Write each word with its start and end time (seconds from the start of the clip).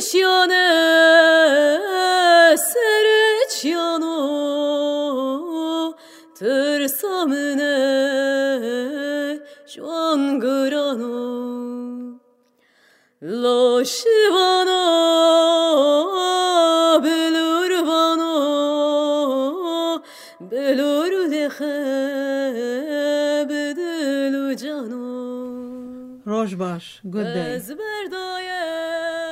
pes 0.00 0.12
kişyane 0.12 0.66
sereçyano 2.56 4.16
tırsamıneş 6.38 7.62
vangırano 9.78 11.20
lo 13.22 13.84
shivano 13.84 14.49
Rojbash, 26.60 27.00
good 27.08 27.32
day. 27.32 27.58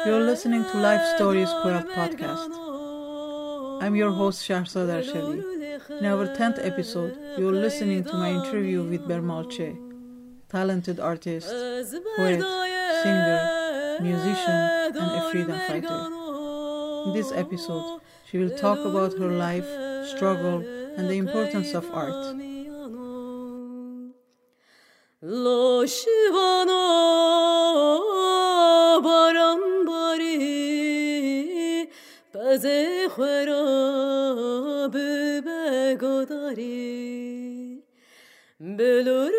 You're 0.06 0.20
listening 0.20 0.64
to 0.64 0.78
Life 0.78 1.05
Stories 1.16 1.50
Queer 1.60 1.84
podcast. 1.95 2.48
I'm 3.82 3.95
your 3.95 4.12
host 4.12 4.48
Shahzad 4.48 4.89
Arshadi. 4.89 6.00
In 6.00 6.06
our 6.06 6.27
10th 6.28 6.64
episode, 6.67 7.19
you're 7.36 7.52
listening 7.52 8.05
to 8.05 8.14
my 8.14 8.30
interview 8.30 8.83
with 8.83 9.06
Bermal 9.06 9.44
Che, 9.50 9.77
talented 10.48 11.00
artist, 11.00 11.48
poet, 12.17 12.41
singer, 13.02 13.98
musician, 14.00 14.61
and 14.97 15.11
a 15.20 15.30
freedom 15.30 15.58
fighter. 15.69 16.00
In 17.06 17.12
this 17.12 17.30
episode, 17.33 18.00
she 18.30 18.39
will 18.39 18.56
talk 18.56 18.78
about 18.78 19.12
her 19.19 19.28
life, 19.28 19.69
struggle, 20.17 20.64
and 20.97 21.11
the 21.11 21.19
importance 21.19 21.74
of 21.74 21.84
art. 21.92 22.36
Lo 25.20 25.84
shivano 25.84 26.78
baran 29.02 29.84
bari 29.84 30.36
Paze 32.33 33.08
khwera 33.11 33.62
begodari 34.94 36.62
Belur 38.61 39.33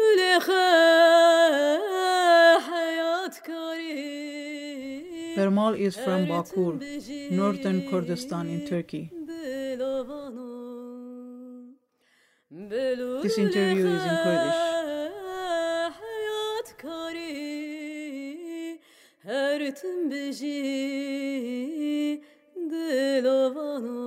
hayat 2.68 3.36
kari 3.46 5.34
Bermal 5.38 5.80
is 5.80 5.96
from 5.96 6.26
Bakur, 6.26 6.74
northern 7.32 7.90
Kurdistan 7.90 8.50
in 8.50 8.68
Turkey. 8.68 9.14
This 12.52 13.38
interview 13.38 13.88
is 13.88 14.04
in 14.04 14.18
Kurdish. 14.24 14.69
Tüm 19.76 20.12
beji 20.12 20.62
dilovano 22.56 24.00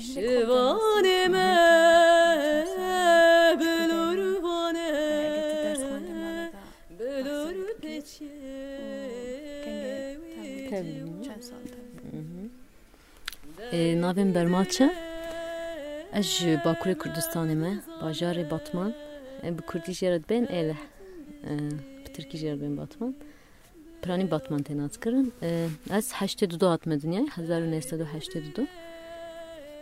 şivanime 0.00 1.54
belur 3.60 4.42
vane 4.42 4.90
belur 6.98 7.54
navên 14.02 14.34
bermaçe 14.34 14.90
ez 16.12 16.26
ji 16.26 16.50
Bakurê 16.64 16.94
Kurdistanê 16.94 17.54
me 17.54 17.78
bajarê 18.02 18.50
Batman. 18.50 18.94
Jê 19.98 20.10
re 20.10 20.22
dibên 20.22 20.44
êle 20.44 20.76
bi 22.04 22.12
Tirkî 22.12 22.36
jê 22.38 22.52
re 22.52 22.56
dibên 22.60 22.76
Batman 22.76 23.14
Batman 24.06 24.62
tê 24.62 24.76
nazkirin 24.76 25.32
ez 25.90 26.12
heştê 26.12 26.60
du 26.60 26.66
hatime 26.70 26.94
dinyayê 26.94 27.28
hezar 27.36 27.60
û 27.62 27.68
nêsed 27.70 28.00
û 28.00 28.06
heştê 28.14 28.54
du 28.56 28.66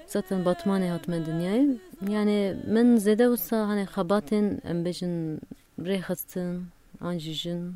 Zaten 0.06 0.40
Batmanê 0.44 0.88
hatime 0.88 1.16
dinyayê 1.16 1.76
yani 2.08 2.56
min 2.66 2.96
zêde 2.96 3.36
wisa 3.36 3.68
hani 3.68 3.84
xebatên 3.94 4.60
em 4.70 4.84
bêjin 4.84 5.38
rê 5.78 5.98
xistin 6.06 6.64
an 7.00 7.18
jî 7.18 7.32
jin 7.32 7.74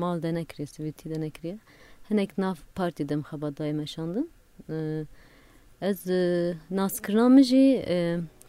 mal 0.00 0.22
de 0.22 0.34
nekiriye 0.34 0.66
sivîtî 0.66 1.10
de 1.10 1.20
nekiriye 1.20 1.58
hinek 2.10 2.38
nav 2.38 2.56
partî 2.74 3.08
dem 3.08 3.20
xebat 3.20 3.60
dayê 3.60 3.72
meşandin 3.72 4.30
ez 5.80 6.06
naskirina 6.70 7.28
min 7.28 7.42
jî 7.42 7.64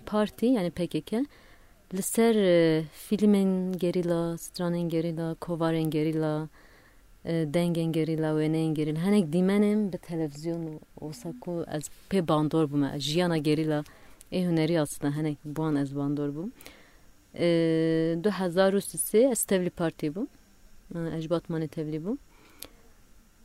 partî 0.05 0.45
yani 0.45 0.71
PKK 0.71 1.11
li 1.93 2.01
ser 2.01 2.35
filmên 2.93 3.77
gerîla, 3.77 4.37
stranên 4.37 4.89
gerîla, 4.89 5.35
kovarên 5.41 5.89
gerîla, 7.29 7.53
dengên 7.53 7.91
gerîla, 7.91 8.29
wêneyên 8.39 8.73
gerîla 8.73 9.05
hinek 9.05 9.33
dîmenên 9.33 9.93
bi 9.93 9.97
televizyon 9.97 10.79
wisa 10.99 11.33
ku 11.41 11.65
ez 11.71 11.83
pê 12.09 12.27
bandor 12.27 12.95
ez 12.95 13.01
jiyana 13.01 13.37
gerîla 13.37 13.83
ê 14.31 14.47
hunerî 14.47 14.79
aslında. 14.81 15.17
Hinek 15.17 15.37
buan 15.45 15.75
ez 15.75 15.95
bandor 15.95 16.29
bûm 16.29 16.49
du 18.23 18.29
hezar 18.29 18.73
û 18.73 18.81
sisê 18.81 19.31
ez 19.31 19.43
tevlî 19.43 19.69
partî 19.69 20.07
bûm 20.15 20.27
ez 21.15 21.21
ji 21.23 21.29
Batmanê 21.29 21.67
tevlî 21.67 21.99
bûm 22.05 22.17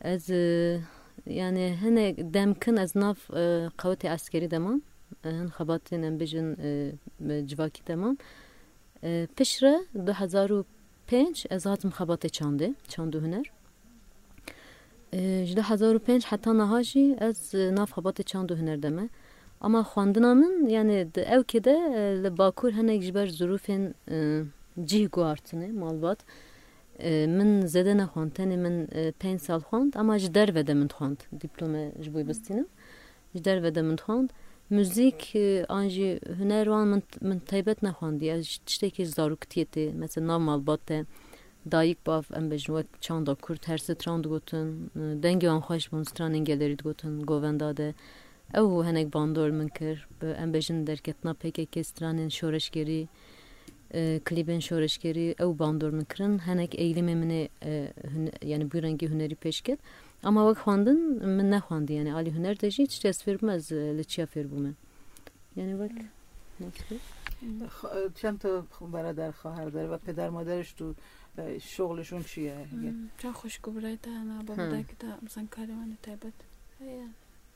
ez 0.00 0.28
yani 1.26 1.76
hinek 1.82 2.34
demkin 2.34 2.76
ez 2.76 2.96
nav 2.96 3.16
qewetê 3.80 4.14
eskerî 4.14 4.50
deman 4.50 4.82
hin 5.24 5.48
xebatên 5.58 6.02
em 6.02 6.18
bêjin 6.20 6.48
civakî 7.46 7.86
deman 7.86 8.18
pişre 9.36 9.74
du 10.06 10.12
hezar 10.12 10.50
û 10.50 10.64
pênc 11.08 11.46
ez 11.50 11.66
hatim 11.66 11.90
xebatê 11.90 12.28
çandê 12.28 12.74
çand 12.88 13.14
û 13.14 13.20
huner 13.20 13.46
ji 15.48 15.60
hezar 15.70 15.94
û 15.98 16.00
pênc 16.08 16.24
heta 16.30 16.52
niha 16.60 16.80
jî 16.90 17.04
ez 17.28 17.38
nav 17.78 17.88
xebatê 17.94 18.22
çand 18.30 18.48
û 18.50 18.54
huner 18.60 18.82
deme. 18.82 19.08
Ama 19.60 19.80
xwandina 19.90 20.34
min 20.34 20.68
yani 20.76 20.96
di 21.14 21.20
evkê 21.20 21.64
de 21.64 21.76
li 22.22 22.38
bakur 22.38 22.72
hinek 22.72 23.02
ji 23.02 23.14
ber 23.14 23.28
zirûfên 23.38 23.82
cih 24.88 25.06
guhartinê 25.14 25.72
malbat 25.72 26.20
min 27.38 27.50
zêde 27.74 27.94
nexwand 28.00 28.30
tenê 28.36 28.56
min 28.64 28.76
pênc 29.20 29.38
sal 29.46 29.60
xwand 29.68 29.92
ama 29.96 30.18
ji 30.18 30.34
derve 30.34 30.66
de 30.66 30.74
min 30.74 30.88
xwand 30.88 31.18
dîplome 31.40 31.92
ji 32.02 32.14
bo 32.14 32.20
bistînim. 32.28 32.66
Ji 33.34 33.44
derve 33.44 33.74
de 33.74 33.82
min 33.82 33.96
xwand 33.96 34.28
müzik 34.70 35.20
an 35.68 35.88
jî 35.94 36.20
huner 36.38 36.64
wan 36.64 37.02
min 37.20 37.38
taybet 37.38 37.82
nexwandiye 37.82 38.34
ez 38.34 38.58
tiştekî 38.66 39.06
zaroktiye 39.06 39.66
tê 39.74 39.92
mesela 39.92 40.26
nav 40.26 40.40
dayîk 41.71 42.07
bav 42.07 42.23
em 42.35 42.51
bêjin 42.51 42.71
wek 42.77 42.87
çanda 43.01 43.35
Kurd 43.35 43.67
her 43.67 43.77
stran 43.77 44.23
digotin 44.23 44.91
dengê 44.95 45.47
wan 45.51 45.61
xweş 45.67 45.91
bûn 45.91 46.03
stranên 46.03 46.45
gelerî 46.45 46.79
digotin 46.79 47.21
govenda 47.21 47.77
de 47.77 47.93
ew 48.53 48.83
hinek 48.87 49.13
bandor 49.13 49.49
min 49.49 49.67
kir 49.67 50.07
bi 50.21 50.25
em 50.25 50.53
bêjin 50.53 50.87
derketina 50.87 51.33
PKK 51.33 51.75
stranên 51.91 52.29
şoreşgerî 52.29 53.07
klîbên 54.27 54.61
şoreşgerî 54.61 55.35
ew 55.39 55.59
bandor 55.59 55.89
min 55.89 56.05
kirin 56.11 56.37
hinek 56.47 56.75
eğilimê 56.75 57.15
min 57.15 57.29
ê 57.29 57.47
yani 58.45 58.71
bu 58.71 58.81
rengî 58.81 59.07
hunerî 59.07 59.35
pêş 59.35 59.61
kir 59.61 59.77
ama 60.23 60.41
wek 60.47 60.57
xwandin 60.63 60.99
min 61.37 61.51
nexwandî 61.51 61.93
yani 61.93 62.13
alî 62.13 62.31
huner 62.31 62.59
de 62.59 62.71
jî 62.71 62.87
tişt 62.87 63.05
ez 63.05 63.17
fêr 63.25 63.39
bûme 63.41 63.53
ez 63.55 63.71
li 63.71 64.05
çiya 64.05 64.27
fêr 64.27 64.45
bûme 64.51 64.71
yani 65.55 65.73
wek 65.81 65.91
چند 68.21 68.37
تا 68.39 68.63
برادر 68.81 69.31
خواهر 69.31 69.69
داره 69.69 69.87
و 69.93 69.97
پدر 69.97 70.29
مادرش 70.29 70.73
تو 70.73 70.93
شغلشون 71.73 72.23
چیه 72.23 72.55
چه 73.17 73.31
خوشگوبرای 73.31 73.97
تا 73.97 74.11
انا 74.11 74.43
بابا 74.43 74.81
که 74.89 74.95
تا 74.99 75.07
مثلا 75.25 75.45
کاری 75.55 75.73
من 75.79 75.97
تایبت 76.03 76.37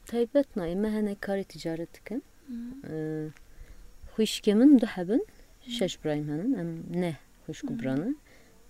taybet 0.08 0.48
nayê 0.58 0.76
me 0.76 0.90
hinek 0.96 1.20
karê 1.26 1.44
ticaret 1.44 1.92
dikin 1.94 2.24
xwîşkê 4.14 4.54
min 4.56 4.80
du 4.82 4.86
hebin 4.86 5.24
şeş 5.68 6.04
birayîm 6.04 6.28
henin 6.32 6.54
em 6.62 6.70
ne 7.02 7.18
xwişkûbiranin 7.48 8.16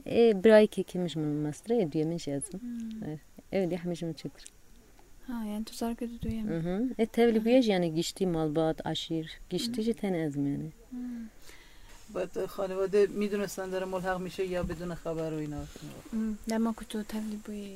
ê 0.05 0.44
birayekekî 0.44 1.00
min 1.00 1.07
ji 1.07 1.19
min 1.19 1.27
mestre 1.27 1.73
ê 1.83 1.91
duyemîn 1.91 2.17
jî 2.17 2.31
ez 2.31 2.45
im 2.53 2.61
ew 3.51 3.71
dî 3.71 3.77
hemî 3.77 3.95
ji 3.95 4.05
min 4.05 4.13
çêktir 4.13 4.45
Ha 5.27 5.45
yani 5.45 5.65
tu 5.65 5.73
zar 5.75 5.95
kötü 5.95 6.21
duyamam. 6.21 6.53
Hı 6.53 6.57
hı. 6.57 6.89
E 6.97 7.05
tevli 7.05 7.45
bûye 7.45 7.61
jî 7.61 7.71
yani 7.71 7.94
giştî 7.94 8.27
malbat, 8.27 8.85
aşîr, 8.85 9.27
giştî 9.50 9.81
jî 9.81 9.91
tenê 9.91 10.25
ez 10.25 10.35
im 10.35 10.47
yani. 10.47 10.69
بعد 12.15 12.45
خانواده 12.45 13.07
میدونستن 13.07 13.69
داره 13.69 13.85
ملحق 13.85 14.19
میشه 14.19 14.45
یا 14.45 14.63
بدون 14.63 14.95
خبر 14.95 15.33
و 15.33 15.38
اینا 15.38 15.65
لما 16.47 16.71
كنت 16.71 16.97
تبلي 16.97 17.38
بوي 17.45 17.67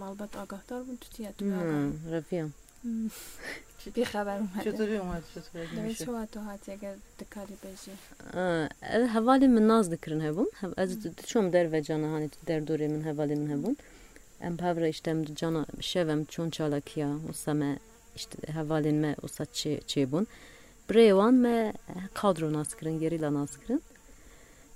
malbat 0.00 0.36
آگاهدار 0.36 0.82
بون 0.82 0.96
تو 1.00 1.08
تیه 1.16 1.32
نه 1.40 1.92
رفیام 2.10 2.52
بی 3.94 4.04
خبر 4.04 4.36
اومده 4.38 4.64
چطوری 4.72 4.96
اومد 4.96 5.22
چطوری 5.34 5.64
اگه 5.64 5.74
دوی 5.74 5.82
میشه 5.82 6.04
چه 6.04 6.26
تو 6.32 6.40
هاتی 6.40 6.72
اگر 6.72 6.94
دکاری 7.20 7.54
بجی 7.62 7.92
ev 8.96 9.02
hevalê 9.16 9.46
min 9.56 9.68
naz 9.68 9.90
dikirin 9.90 10.20
hebûn 10.20 10.48
Hev- 10.60 10.80
ez 10.82 10.90
çom 11.30 11.52
derve 11.52 11.82
cana 11.82 12.08
hanî 12.12 12.28
derdorê 12.46 12.88
min 12.94 13.02
hevalê 13.08 13.34
min 13.42 13.50
hebûn 13.54 13.76
em 14.40 14.56
pevre 14.56 14.88
işte 14.88 15.10
em 15.10 15.26
di 15.26 15.36
cana 15.36 15.66
şevem 15.80 16.24
çûn 16.24 16.50
çalakiya 16.50 17.10
wisa 17.26 17.54
me 17.54 17.78
işte 18.16 18.36
hevalên 18.52 18.94
me 19.04 19.14
wisa 19.14 19.44
çê 19.44 19.72
çêbûn 19.92 20.26
birê 20.90 21.08
wan 21.18 21.34
me 21.34 21.72
kadro 22.14 22.52
nas 22.52 22.74
kirin 22.74 22.98
gerîla 23.00 23.34
nas 23.34 23.50
kirin 23.60 23.82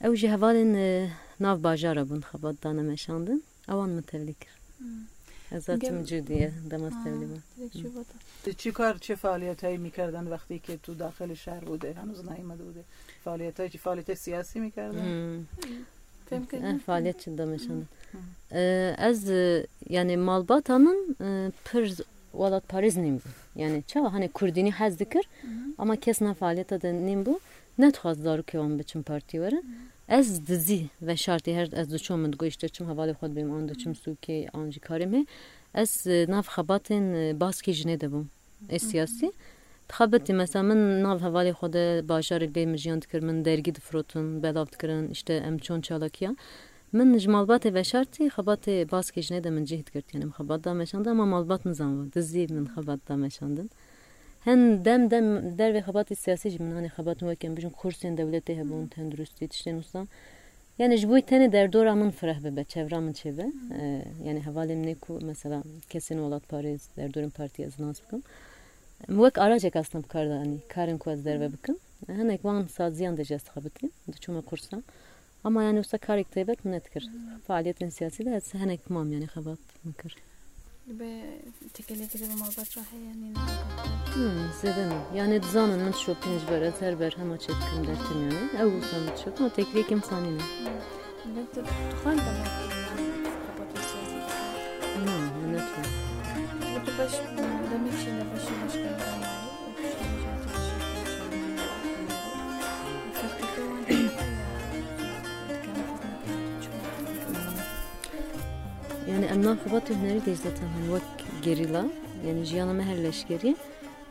ew 0.05 0.17
jî 0.17 0.29
hevalên 0.35 0.75
e, 0.77 1.11
nav 1.41 1.57
bajara 1.63 2.03
bûn 2.09 2.21
xebat 2.31 2.57
dane 2.63 2.83
meşandin 2.83 3.45
ewan 3.69 3.91
min 3.97 4.03
tevlî 4.03 4.35
kir 4.35 4.55
ez 5.57 5.67
Gem- 5.67 5.77
zatim 5.81 5.97
cûdiye 6.11 6.51
demas 6.71 6.95
tevlî 7.05 7.27
bûn 7.31 7.41
دیگه 7.57 7.69
چی 7.79 7.89
بود 7.95 8.07
چی 8.61 8.71
کار 8.79 8.95
چه 9.07 9.15
فعالیت 9.23 9.61
هایی 9.65 9.79
میکردن 9.87 10.25
وقتی 10.35 10.59
که 10.67 10.73
تو 10.85 10.91
داخل 10.95 11.31
شهر 11.35 11.63
بوده 11.71 11.89
هنوز 12.01 12.21
نیامده 12.31 12.63
بوده 12.69 12.83
فعالیت 13.25 13.61
های 13.61 13.69
فعالیت 13.85 14.15
سیاسی 14.15 14.59
میکردن 14.67 15.05
Hmm. 15.09 15.39
فهم 16.31 16.43
Eh, 16.43 16.51
کردن 16.51 16.79
faaliyet 16.87 17.21
demişim. 17.39 17.79
Hı. 18.13 18.19
Ee, 18.53 18.95
ez 19.09 19.31
e, 19.31 19.67
yani 19.97 20.17
Malbata'nın 20.17 21.17
e, 21.27 21.29
pir 21.65 21.85
walat 22.33 22.69
Pariznim. 22.69 23.17
Yani 23.57 23.83
çava 23.87 24.13
hani 24.13 24.29
Kurdini 24.29 24.73
hez 24.73 24.99
dikir 25.01 25.25
ama 25.78 25.96
kes 25.96 26.22
na 26.22 26.34
faaliyeta 26.34 26.82
din 26.82 27.26
bû 27.26 27.40
nedixwaz 27.80 28.26
darokewan 28.26 28.80
biçim 28.80 29.04
partî 29.04 29.32
werin 29.32 29.66
ez 30.10 30.48
dizî 30.48 30.90
ve 31.02 31.18
şartî 31.18 31.56
her 31.56 31.68
ez 31.72 31.92
diçom 31.92 32.20
min 32.20 32.32
digû 32.32 32.48
îşte 32.48 32.68
çim 32.68 32.88
hevalê 32.88 33.14
xwe 33.18 33.28
dibêm 33.28 33.52
an 33.52 33.70
diçim 33.70 33.92
sûkê 33.92 34.50
an 34.54 34.70
jî 34.70 34.80
karê 34.80 35.26
ez 35.74 36.08
e, 36.08 36.26
nav 36.30 36.46
xebatên 36.56 37.06
e, 37.14 37.24
baskê 37.44 37.72
jinê 37.80 38.02
dibûm 38.02 38.26
ê 38.70 38.80
siyasî 38.80 39.32
dixebitî 39.90 40.34
mesela 40.34 40.64
min 40.64 41.04
nav 41.04 41.18
hevalê 41.26 41.52
xwe 41.52 41.74
de 41.74 41.86
bajarê 42.10 42.48
bê 42.56 42.66
min 42.66 42.78
jiyan 42.78 43.02
dikir 43.02 43.22
min 43.28 43.46
dergî 43.46 43.76
difrotin 43.76 44.44
belav 44.44 44.66
dikirin 44.66 45.10
îşte 45.10 45.34
em 45.34 45.58
çon 45.58 45.82
çalakiya 45.82 46.36
من 46.94 47.18
ji 47.18 47.30
malbatê 47.30 47.70
e 47.70 47.74
veşartî 47.74 48.24
xebatê 48.28 48.76
baskê 48.94 49.20
jinê 49.28 49.44
de 49.44 49.50
min 49.50 49.66
cih 49.66 49.86
dikirtiyenim 49.86 50.30
xebat 50.30 50.64
da 50.64 50.74
meşandin 50.74 51.10
ama 51.10 51.26
malbat 51.26 51.66
nizan 51.66 52.12
dizî 52.14 52.48
min 52.56 52.66
xebat 52.66 53.08
da 53.08 53.16
meşandin 53.16 53.70
هن 54.47 54.83
دم 54.83 55.09
دم 55.09 55.57
در 55.57 55.73
ve 55.73 55.81
خبات 55.87 56.13
السياسي 56.13 56.59
من 56.59 56.73
hani 56.77 56.89
خبات 56.89 57.23
وكن 57.23 57.55
بجن 57.55 57.71
كورسين 57.71 58.15
دولتي 58.15 58.61
هبون 58.61 58.89
تندرستي 58.91 59.47
تشتين 59.47 59.79
وصا 59.79 60.07
yani 60.79 60.95
جبوي 60.95 61.23
تاني 61.23 61.49
در 61.49 61.67
دورا 61.67 61.95
من 61.95 62.11
فرح 62.11 62.39
ببه 62.39 62.65
çevra 62.65 63.01
من 63.01 63.13
çeve 63.13 63.47
yani 64.25 64.41
havalim 64.41 64.87
ne 64.87 64.95
ku 64.95 65.19
mesela 65.23 65.63
kesin 65.91 66.19
olat 66.19 66.49
Paris 66.49 66.89
der 66.97 67.15
durum 67.15 67.31
parti 67.31 67.67
az 67.67 67.81
nas 67.81 68.03
bıkım 68.03 68.23
Mwek 69.09 69.39
aracek 69.39 69.77
aslında 69.77 70.05
bu 70.05 70.09
karda 70.09 70.35
hani 70.39 70.59
karın 70.69 70.99
ku 70.99 71.11
az 71.11 71.25
der 71.25 71.41
ve 71.41 71.53
bıkım 71.53 71.77
Henek 72.07 72.45
van 72.45 72.65
saziyan 72.65 73.17
da 73.17 73.25
jest 73.25 73.49
xabati 73.49 73.87
da 73.87 74.17
çuma 74.21 74.41
kursa 74.41 74.83
ama 75.45 75.63
yani 75.63 75.81
usta 75.81 75.99
karik 75.99 76.33
taybet 76.33 76.65
min 76.65 76.73
etkir 76.73 77.09
faaliyetin 77.47 77.89
siyasi 77.89 78.27
de 78.27 78.35
ez 78.37 78.55
henek 78.55 78.91
mam 78.91 79.13
yani 79.13 79.27
Hm, 84.16 84.48
zeden. 84.62 84.92
Ja 85.14 85.26
net 85.28 85.44
zanën 85.52 85.82
më 85.84 85.90
të 85.92 86.00
shumë 86.02 86.20
pinjë 86.24 86.46
bërë, 86.48 86.68
atëherë 86.72 86.98
bërë 87.02 87.18
hëmë 87.20 87.36
që 87.44 87.52
të 87.52 87.66
këmë 87.68 87.84
dërë 87.88 88.04
të 88.06 88.14
mjënë, 88.20 88.44
e 88.62 88.64
u 88.64 88.78
sa 88.88 88.98
më 89.04 89.12
të 89.12 89.20
shumë, 89.22 89.38
më 89.44 89.50
të 89.58 89.62
kri 89.72 89.82
kemë 89.90 90.06
sa 90.08 90.16
njënë. 90.24 90.46
Yani 109.12 109.26
emlak 109.26 109.58
kubatı 109.64 109.92
hüneri 109.94 110.22
gezdetem 110.26 110.70
hani 110.76 110.88
vak 110.94 111.08
gerila 111.44 111.84
yani 112.28 112.42
jiyana 112.50 112.74
meherleş 112.74 113.28
geri. 113.28 113.56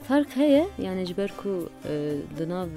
Fark 0.08 0.36
heye 0.36 0.68
yani 0.78 1.06
jiber 1.06 1.30
ku 1.42 1.68
e, 1.84 2.12
dınav 2.38 2.68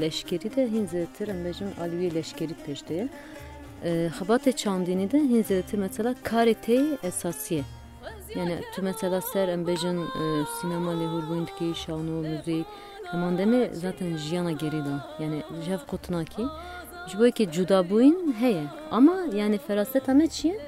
leşkeri 0.00 0.56
de 0.56 0.70
hinzetir 0.70 1.28
em 1.28 1.44
bejim 1.44 1.68
alvi 1.80 2.14
leşkeri 2.14 2.54
peşteye. 2.66 3.08
Xabat 4.18 4.58
çandini 4.58 5.10
de 5.10 5.18
hinzetir 5.18 5.78
mesela 5.78 6.14
karite 6.22 6.82
esasiye. 7.02 7.62
Yani 8.36 8.60
tu 8.74 8.82
mesela 8.82 9.20
ser 9.20 9.48
em 9.48 9.66
bejin 9.66 10.00
e, 10.00 10.44
sinema 10.60 11.00
lehur 11.00 11.28
buyndki 11.28 11.80
şano 11.80 12.10
müzik 12.10 12.66
hemen 13.04 13.38
deme 13.38 13.70
zaten 13.72 14.16
jiyana 14.16 14.52
gerila 14.52 15.16
yani 15.20 15.42
jev 15.66 15.78
kutnaki. 15.86 16.42
Jiboy 17.08 17.30
ki 17.30 17.50
cuda 17.50 17.90
buyun 17.90 18.34
heye 18.40 18.64
ama 18.90 19.16
yani 19.34 19.58
feraset 19.58 20.08
amet 20.08 20.32
çiye 20.32 20.60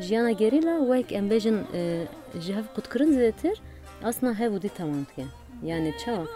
jiyana 0.00 0.30
gerila 0.30 0.92
vek 0.92 1.12
em 1.12 1.30
bejin 1.30 1.58
e, 1.74 2.06
jev 2.40 2.62
kutkirin 2.74 3.12
zedetir 3.12 3.62
aslında 4.04 4.34
hev 4.34 4.60
tamam 4.76 5.04
ki. 5.16 5.24
Yani 5.62 5.94
çava 6.04 6.26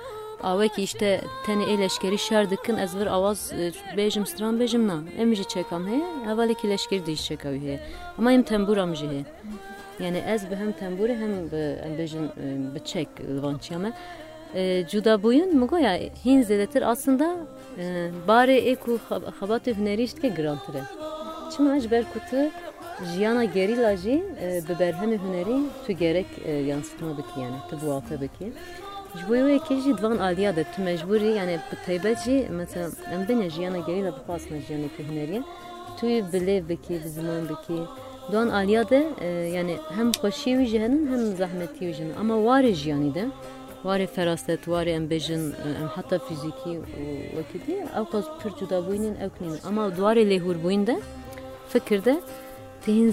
Ave 0.43 0.69
ki 0.69 0.83
işte 0.83 1.21
teni 1.47 1.65
eleşkeri 1.65 2.19
şerdikin 2.19 2.77
ez 2.77 2.97
vir 2.97 3.07
avaz 3.07 3.53
e, 3.97 4.11
stran 4.27 4.61
bejim 4.61 4.89
na. 4.89 5.03
Em 5.19 5.35
jî 5.35 5.45
çekam 5.49 5.87
he, 5.87 6.03
evvelê 6.31 6.55
ki 6.55 6.69
leşkeri 6.69 7.07
de 7.07 7.17
jî 7.17 7.25
çekavi 7.25 7.61
he. 7.61 7.81
Ama 8.19 8.33
em 8.33 8.43
temburam 8.43 8.97
jî 8.97 9.07
he. 9.07 9.25
Yani 10.05 10.23
ez 10.27 10.51
bi 10.51 10.57
hem 10.57 10.73
temburi 10.73 11.17
hem 11.17 11.51
bi 11.51 11.81
em 11.85 11.99
bejin 11.99 12.25
e, 12.25 12.75
bi 12.75 12.85
çek 12.85 13.09
livançiyame. 13.21 13.93
E, 14.55 14.85
Cuda 14.91 15.23
buyun 15.23 15.57
mu 15.57 15.67
goya 15.67 15.93
hin 16.25 16.43
zedetir 16.43 16.91
aslında 16.91 17.37
e, 17.79 18.11
bari 18.29 18.57
eku 18.57 18.99
xabatı 19.41 19.75
hüneri 19.75 20.03
işte 20.03 20.29
grantire. 20.29 20.83
Çima 21.57 21.77
ez 21.77 21.91
ber 21.91 22.05
kutu 22.13 22.51
jiyana 23.15 23.45
gerila 23.45 23.97
jî 23.97 24.25
e, 24.43 24.63
bi 24.69 24.73
berhemê 24.73 25.19
hüneri 25.19 25.63
tu 25.87 25.93
gerek 25.93 26.27
e, 26.45 26.53
yansıtma 26.53 27.19
biki 27.19 27.41
yani 27.41 27.57
tu 27.71 27.87
bu 27.87 27.93
afe 27.93 28.21
biki. 29.15 29.19
Ji 29.19 29.29
bo 29.29 29.35
wê 29.35 29.59
kê 29.59 29.81
jî 29.81 29.99
divan 29.99 30.19
aliya 30.19 30.57
de 30.57 30.65
tu 30.65 30.83
mecburî 30.83 31.27
yani 31.27 31.59
bi 31.73 31.77
taybet 31.87 32.19
jî 32.19 32.49
mesela 32.51 32.91
em 33.13 33.29
bine 33.29 33.51
jiyana 33.51 33.79
gerîla 33.79 34.17
bixwastina 34.17 34.61
jiyanekî 34.61 35.03
hunerî. 35.09 35.43
Tu 36.01 36.07
yê 36.07 36.33
bi 36.33 36.37
lêv 36.37 36.69
bikî 36.69 37.05
bi 37.05 37.09
ziman 37.09 37.49
bikî. 37.49 37.83
Doğan 38.33 38.49
aliya 38.49 38.91
de 38.91 39.09
e, 39.21 39.27
yani 39.27 39.77
hem 39.97 40.11
xweşî 40.11 40.51
wî 40.51 40.67
ji 40.67 40.81
henin 40.81 41.07
hem 41.11 41.37
zehmetî 41.37 41.79
wî 41.79 41.93
ji 41.93 42.05
henin 42.05 42.17
ama 42.21 42.35
warê 42.35 42.75
jiyanî 42.75 43.15
de. 43.15 43.29
Warê 43.85 44.07
feraset 44.07 44.65
warê 44.67 44.91
em 44.91 45.07
bêjin 45.11 45.51
e, 45.51 45.69
em 45.83 45.89
heta 45.97 46.19
fîzîkî 46.19 46.75
û 46.79 46.83
wekî 47.37 47.59
dî 47.67 47.77
ew 47.99 48.05
qas 48.13 48.27
pir 48.41 48.51
cudabûyînên 48.51 49.17
ew 49.25 49.31
kinîn 49.39 49.59
ama 49.69 49.89
warê 49.89 50.25
lêhûrbûyîn 50.33 50.87
de 50.87 51.01
fikir 51.69 52.05
de 52.05 52.21
tihîn 52.85 53.11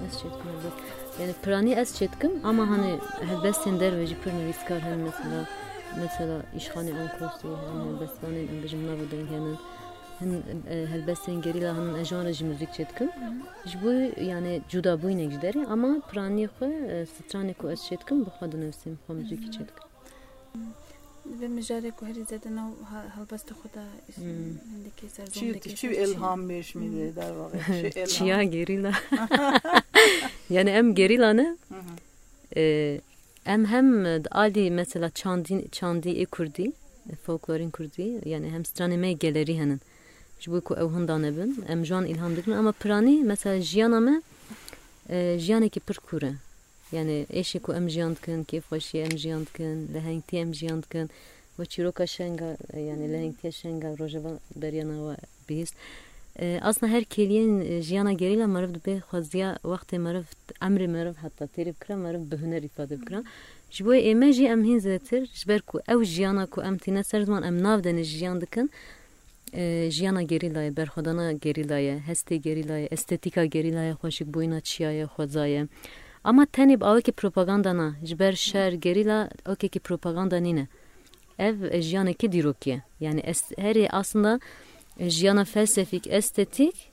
müzik 0.00 0.14
ez 0.14 0.22
çetkim 0.22 0.50
elbet. 0.50 0.72
Yani 1.20 1.32
prani 1.42 1.72
ez 1.72 1.94
çetkim 1.94 2.32
ama 2.44 2.70
hani 2.70 2.98
helbestin 3.28 3.80
derveci 3.80 4.16
pır 4.20 4.32
nivîskar 4.32 4.80
hem 4.80 5.02
mesela 5.02 5.48
mesela 5.96 6.42
işxanê 6.56 6.92
Ankosti 7.02 7.48
hem 7.48 7.80
helbestanên 7.86 8.48
em 8.48 8.62
bijim 8.62 8.86
nav 8.86 9.10
dengenin 9.10 9.56
hin 10.20 10.42
helbestên 10.66 11.42
gerîla 11.42 11.76
hin 11.76 11.94
ejan 11.94 12.24
re 12.24 12.32
jî 12.32 12.44
müzik 12.44 12.72
çetkim. 12.72 13.10
Ji 13.66 13.78
bo 13.82 13.90
yani 14.22 14.62
cuda 14.68 14.94
bûynek 15.02 15.30
ji 15.30 15.38
derê 15.38 15.66
ama 15.66 15.88
praniyê 16.12 16.48
xwe 16.48 17.06
stranê 17.14 17.54
ku 17.54 17.70
ez 17.70 17.84
çetkim 17.84 18.26
bi 18.26 18.30
xwe 18.30 18.52
dinivîsim 18.52 18.98
xwe 19.02 19.14
müzîkî 19.14 19.50
çetkim. 19.50 19.84
به 21.39 21.47
مجاره 21.47 21.91
که 21.91 22.05
هری 22.05 22.23
زدن 22.23 22.57
و 22.57 22.71
هلبست 23.15 23.53
خدا 23.53 23.81
هندکی 24.17 25.07
سرزون 25.09 25.53
چی 25.59 25.73
چی 25.73 25.87
الهام 25.97 26.47
بهش 26.47 26.75
میده 26.75 27.11
در 27.11 27.31
واقع 27.31 27.59
چیا 28.05 28.43
گریلا 28.43 28.93
yani 30.49 30.69
em 30.69 30.95
gerila 30.95 31.33
ne 31.39 31.47
em 33.45 33.65
hem 33.65 33.87
ali 34.31 34.71
mesela 34.71 35.09
çandi 35.09 35.65
çandi 35.71 36.09
e 36.09 36.25
kurdi 36.25 36.71
folklorin 37.23 37.69
kurdi 37.69 38.21
yani 38.25 38.49
hem 38.49 38.65
straneme 38.65 39.13
geleri 39.13 39.59
henin 39.59 39.81
ji 40.39 40.51
bu 40.51 40.61
ku 40.61 40.73
ew 40.73 40.87
hundan 40.95 41.23
ebin 41.23 41.65
em 41.69 41.85
jan 41.85 42.05
ilham 42.05 42.35
dikin 42.35 42.51
ama 42.51 42.71
prani 42.71 43.23
mesela 43.23 43.61
jiyana 43.61 43.99
me 43.99 44.21
jiyanekî 45.37 45.79
pir 45.79 45.97
kur 46.07 46.21
e 46.21 46.33
yani 46.92 47.26
eşi 47.30 47.58
ku 47.58 47.74
em 47.74 47.88
jiyan 47.90 48.16
dikin 48.16 48.44
kêf 48.44 48.62
xweşî 48.70 48.98
em 48.98 49.18
jiyan 49.18 49.46
dikin 49.46 49.94
lehengtî 49.94 50.36
em 50.36 50.54
jiyan 50.54 50.82
dikin 50.82 51.10
ve 51.58 51.64
çîroka 51.64 52.06
şenga 52.06 52.56
yani 52.88 53.12
lehengtiya 53.12 53.52
şenga 53.52 53.98
rojeva 53.98 54.38
beryana 54.56 54.96
we 55.06 55.16
bihîst 55.48 55.74
aslında 56.60 56.92
her 56.92 57.04
keliyen 57.04 57.80
jiyana 57.80 58.12
gerîla 58.12 58.46
meriv 58.46 58.74
dibe 58.74 58.96
xweziya 58.96 59.58
wextê 59.62 59.98
meriv 59.98 60.24
emrê 60.60 60.86
meriv 60.86 61.14
heta 61.14 61.44
têrê 61.44 61.68
bikira 61.74 61.96
meriv 61.96 62.30
bi 62.30 62.36
huner 62.36 62.62
îfade 62.62 63.00
bikira 63.00 63.24
ji 63.70 63.84
bo 63.84 63.94
ême 63.94 64.32
jî 64.32 64.44
em 64.44 64.64
hîn 64.64 64.78
zêtir 64.78 65.26
ji 65.34 65.48
ber 65.48 65.60
ku 65.60 65.80
ew 65.88 66.04
jiyana 66.04 66.46
ku 66.46 66.62
em 66.62 66.78
tîne 66.78 67.04
ser 67.04 67.22
ziman 67.22 67.42
em 67.42 67.62
nav 67.62 67.84
dene 67.84 68.04
jiyan 68.04 68.40
dikin. 68.40 68.70
Jiyana 69.88 70.22
gerîlaye 70.22 70.76
berxwedana 70.76 71.32
gerîlaye 71.32 72.02
hestê 72.08 72.34
gerîlaye 72.34 72.88
estetika 72.90 73.44
ama 76.24 76.44
tenê 76.44 76.80
bi 76.80 76.84
awekî 76.84 77.12
propaganda 77.12 77.76
na 77.76 77.94
ji 78.04 78.18
ber 78.18 78.32
şer 78.32 78.72
gerîla 78.72 79.30
okekî 79.46 79.80
propaganda 79.80 80.36
nîne. 80.36 80.68
Ev 81.38 81.80
jiyanekî 81.80 82.32
dîrokî 82.32 82.70
ye 82.70 82.82
yani 83.00 83.20
herê 83.58 83.88
aslında 83.88 84.40
jiyana 85.00 85.44
felsefik 85.44 86.06
estetik 86.06 86.92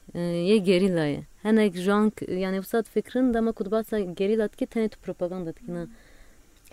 ye 0.50 0.58
gerîla 0.58 1.06
ye. 1.06 1.22
Hinek 1.44 1.76
jank 1.76 2.22
yani 2.30 2.56
wisa 2.56 2.84
fikrin 2.84 3.34
dema 3.34 3.52
ku 3.52 3.66
dibasa 3.66 4.00
gerîla 4.00 4.46
dikê 4.46 4.66
tenê 4.66 4.90
tu 4.90 5.00
propaganda 5.00 5.56
dikine 5.56 5.88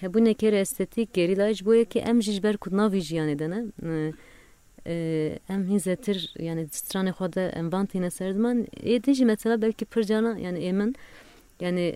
hebûnek 0.01 0.43
herê 0.43 0.61
estetik 0.61 1.15
gerîla 1.15 1.55
ji 1.55 1.67
bo 1.67 1.75
yekê 1.75 1.99
em 1.99 2.23
ji 2.23 2.43
ber 2.43 2.57
ku 2.57 2.77
navî 2.77 2.99
jiyanê 2.99 4.15
em 5.49 5.69
hîn 5.69 5.79
zetir 5.79 6.35
yani 6.39 6.63
stranê 6.63 7.11
xwe 7.11 7.33
de 7.33 7.49
em 7.49 7.73
van 7.73 7.87
tîne 7.87 8.11
ser 8.11 8.33
ziman 8.33 8.65
êdî 8.65 9.15
jî 9.15 9.25
mesela 9.25 9.63
belkî 9.63 9.85
pir 9.85 10.09
yani 10.09 10.59
ê 10.59 10.73
min 10.73 10.95
yani 11.60 11.96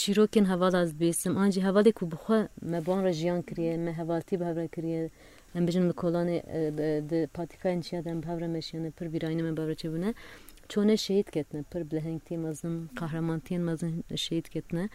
çîrokên 0.00 0.46
hevala 0.52 0.82
bêsim 1.00 1.34
an 1.38 1.50
jî 1.50 1.60
hevalê 1.68 1.92
ku 1.92 2.10
bi 2.10 2.16
xwe 2.24 2.48
me 2.62 2.86
ban 2.86 3.04
re 3.04 3.12
jiyan 3.12 3.42
kiriye 3.42 3.76
me 3.76 3.92
hevaltî 3.92 4.40
bi 4.40 4.44
hev 4.44 4.56
re 4.56 4.68
kiriye 4.68 5.10
em 5.54 5.66
bijin 5.66 5.84
li 5.88 5.94
kolanê 6.02 6.38
di 7.10 7.28
patîkayên 7.36 7.80
çiya 7.82 8.04
de 8.04 8.10
em 8.10 8.22
bi 8.22 8.26
hev 8.26 8.40
re 8.40 8.48
meşiyane 8.48 8.90
pir 8.90 9.06
bîrayînê 9.06 9.42
me 9.42 9.56
bi 9.56 9.60
hev 9.62 9.68
re 9.68 9.76
çêbûne 9.82 10.14
çûne 10.68 10.96
şehîd 10.96 11.28
ketine 11.34 11.62
pir 11.62 11.82
bilehengtiyên 11.90 12.40
mezin 12.46 12.88
qahramantiyên 13.00 13.62
mezin 13.68 14.04
şehîd 14.16 14.46
ketine 14.54 14.88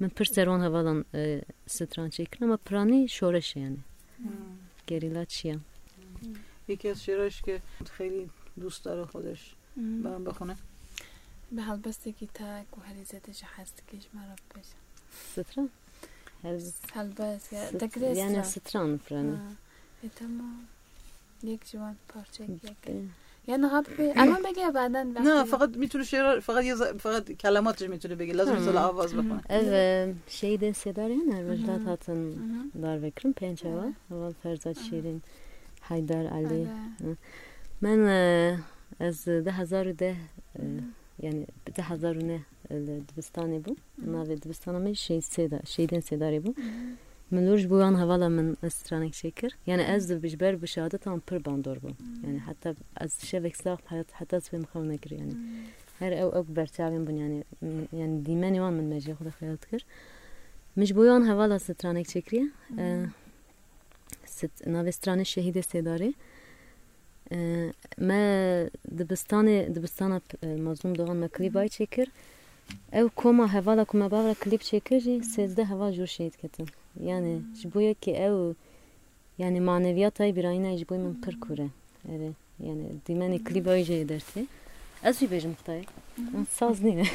min 0.00 0.08
pir 0.08 0.24
servan 0.24 0.60
hevalan 0.60 1.04
stran 1.66 2.08
çêkirin 2.08 2.44
ama 2.44 2.56
piranî 2.56 3.08
şoreş 3.08 3.56
e 3.56 3.60
yani 3.60 3.80
gerîla 4.86 5.24
çiya 5.24 5.56
یکی 6.68 6.88
از 6.88 6.98
شعراش 7.04 7.42
که 7.42 7.54
خیلی 7.96 8.30
دوست 8.60 8.84
داره 8.84 9.04
خودش 9.04 9.54
برام 9.76 10.24
بخونه 10.24 10.56
به 11.52 11.62
هلبسته 11.62 12.12
که 12.12 12.26
تا 12.34 12.62
گوهری 12.72 13.04
زده 13.04 13.32
جا 13.32 13.46
هست 13.56 13.82
که 13.86 13.96
مرا 14.14 14.34
بشه 14.54 14.78
ستران 15.32 15.68
هلبس 16.94 17.54
yani 18.22 18.44
stran 18.54 18.98
frani 19.06 19.36
tamam 20.18 20.56
یک 21.42 21.70
جوان 21.70 21.96
پارچه 22.08 22.44
یک 22.44 22.72
یعنی 23.46 23.68
قبل 23.68 24.12
الان 24.16 24.42
بگه 24.42 24.70
بعدا 24.70 25.02
نه 25.02 25.44
فقط 25.44 25.76
میتونه 25.76 26.04
شعر 26.04 26.40
فقط 26.40 26.64
یه 26.64 26.74
فقط 26.74 27.32
کلماتش 27.32 27.88
میتونه 27.88 28.14
بگه 28.14 28.32
لازم 28.32 28.54
نیست 28.54 28.68
آواز 28.68 29.14
بکنه 29.14 29.42
ev 29.48 30.14
şeyde 30.40 30.74
sedar 30.74 31.10
yani 31.16 31.48
rojdat 31.48 31.86
hatın 31.86 32.20
dar 32.82 33.02
vekrim 33.02 33.32
pençeva 33.32 33.86
aval 34.10 34.32
ferzat 34.42 34.78
şirin 34.78 35.22
haydar 35.80 36.24
ali 36.38 36.62
من 37.84 38.00
از 39.00 39.24
ده 39.46 39.52
هزار 39.60 39.88
و 39.88 39.92
ده 39.92 40.16
yani 41.22 41.46
ده 41.76 41.82
هزار 41.82 42.14
و 42.18 42.22
نه 42.30 42.40
دبستانê 43.08 43.58
bû 43.64 43.72
navê 44.14 44.42
dibistana 44.42 44.78
me 44.78 44.94
şey 44.94 45.20
seda 45.20 45.60
şeyden 45.64 46.00
sedarê 46.00 46.40
bû 46.44 46.50
min 47.30 47.46
lûr 47.46 47.58
ji 47.58 47.70
bo 47.70 47.76
wan 47.82 48.00
hevala 48.02 48.28
min 48.28 48.58
ez 48.62 48.74
stranek 48.74 49.12
çêkir 49.12 49.50
yani 49.66 49.82
ez 49.82 50.22
di 50.22 50.28
ji 50.28 50.40
ber 50.40 50.62
bi 50.62 50.66
şehadetan 50.66 51.20
pir 51.20 51.44
bandor 51.44 51.76
bûm 51.76 51.94
yani 52.26 52.38
heta 52.46 52.74
ez 53.00 53.12
şevek 53.30 53.56
sax 53.56 53.78
heta 54.20 54.36
svê 54.36 54.56
min 54.56 54.66
xew 54.72 54.88
nekir 54.88 55.10
yani 55.20 55.34
her 55.98 56.12
ew 56.12 56.30
ew 56.38 56.46
berçavên 56.58 57.06
bûn 57.06 57.16
yani 57.22 57.44
yani 58.00 58.14
dîmenê 58.26 58.58
wan 58.64 58.74
min 58.74 58.86
mecê 58.92 59.12
xwe 59.12 59.30
xeyal 59.38 59.56
dikir 59.62 59.82
min 60.76 60.86
ji 60.86 60.94
me 67.97 68.69
dibistanê 68.97 69.75
dibistana 69.75 70.21
mazlum 70.57 70.97
doğan 70.97 71.17
me 71.17 71.27
klîbay 71.27 71.67
çêkir 71.67 72.07
ew 72.93 73.09
koma 73.15 73.53
hevala 73.53 73.85
ku 73.85 73.97
me 73.97 74.11
bavra 74.11 74.33
klîp 74.33 74.61
çêkir 74.61 74.99
jî 74.99 75.15
sêzde 75.35 75.63
heva 75.65 75.91
jûr 75.91 76.07
şehîd 76.07 76.35
ketin 76.41 76.67
yani 77.03 77.41
ji 77.61 77.73
bo 77.73 77.79
yekê 77.81 78.11
ew 78.27 78.55
yani 79.37 79.59
maneviyatayê 79.59 80.35
birayînayê 80.35 80.77
ji 80.77 80.89
bo 80.89 80.95
min 80.95 81.13
pir 81.21 81.39
kur 81.39 81.57
e 81.57 81.69
erê 82.13 82.31
yani 82.59 82.85
dîmenê 83.07 83.43
klîbayê 83.47 83.83
jê 83.89 84.07
dertê 84.09 84.45
ez 85.03 85.19
jî 85.19 85.25
bêjim 85.25 85.53
xtayê 85.59 85.83
saz 86.49 86.81
nîne 86.83 87.05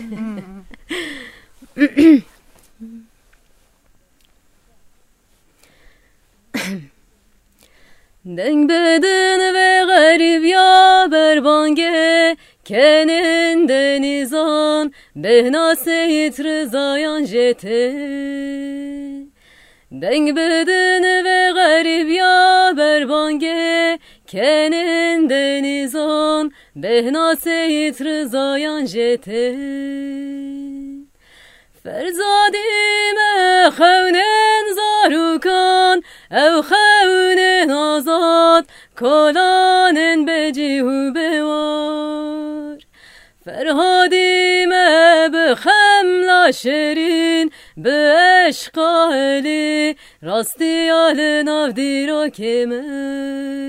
Deng 8.27 8.69
bedin 8.69 9.55
ve 9.55 9.85
garip 9.87 10.45
ya 10.45 11.09
berbange 11.13 12.37
Kenin 12.65 13.69
denizan 13.69 14.93
behna 15.17 15.77
seyit 15.77 16.41
rızayan 16.41 17.25
jete. 17.25 17.93
Deng 19.93 20.37
bedin 20.37 21.25
ve 21.25 21.53
garip 21.55 22.11
ya 22.11 22.73
berbange 22.77 23.99
Kenin 24.27 25.31
denizan 25.31 26.53
behna 26.77 27.37
seyit 27.37 28.01
rızayan 28.01 28.85
jete 28.85 30.52
فرزادیم 31.85 33.19
خون 33.77 34.17
زاروکان 34.77 36.03
او 36.31 36.63
خونن 36.63 37.71
آزاد 37.71 38.67
کلانن 38.99 40.25
به 40.25 40.53
جیهو 40.53 41.13
بوار 41.13 42.79
فرهادیم 43.45 44.71
به 45.33 45.55
خملا 45.55 46.53
شرین 46.53 47.51
به 47.77 48.15
عشق 48.47 48.79
راستی 50.23 50.91
آل 50.91 51.21
نفدی 51.21 52.07
رو 52.07 52.29
کمن 52.29 53.63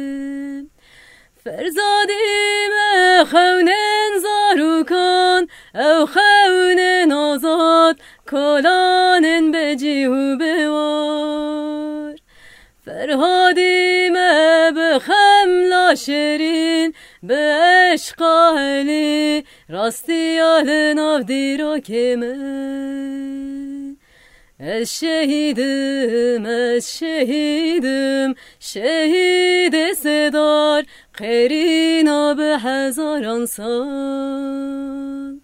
فرزادیم 1.43 2.71
خون 3.31 3.69
زارو 4.21 4.83
کن. 4.83 5.47
او 5.81 6.05
خون 6.05 6.79
نازاد 7.07 7.99
کلان 8.31 9.51
به 9.51 9.75
جیهو 9.75 10.37
بوار 10.37 12.15
فرهادیم 12.85 14.13
بخم 14.77 15.49
لاشرین 15.69 16.93
به 17.23 17.35
عشق 17.35 18.21
راستی 19.69 20.39
آل 20.39 20.69
نافدی 20.95 21.57
رو 21.57 21.79
کمن 21.79 23.52
ez 24.62 24.90
şehidim, 26.86 28.34
şehide 28.60 29.94
sedar, 29.94 30.84
qerina 31.12 32.38
be 32.38 32.58
hezaran 32.58 33.44
sal. 33.44 35.36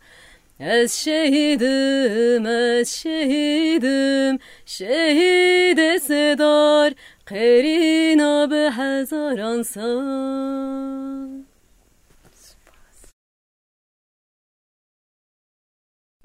Ez 0.61 0.92
şehidim, 0.92 2.47
ez 2.47 2.88
şehidim, 2.88 4.38
şehide 4.66 6.00
sedar, 6.00 6.92
qerina 7.26 8.50
be 8.50 8.71
hezaran 8.71 9.62
sal. 9.62 11.44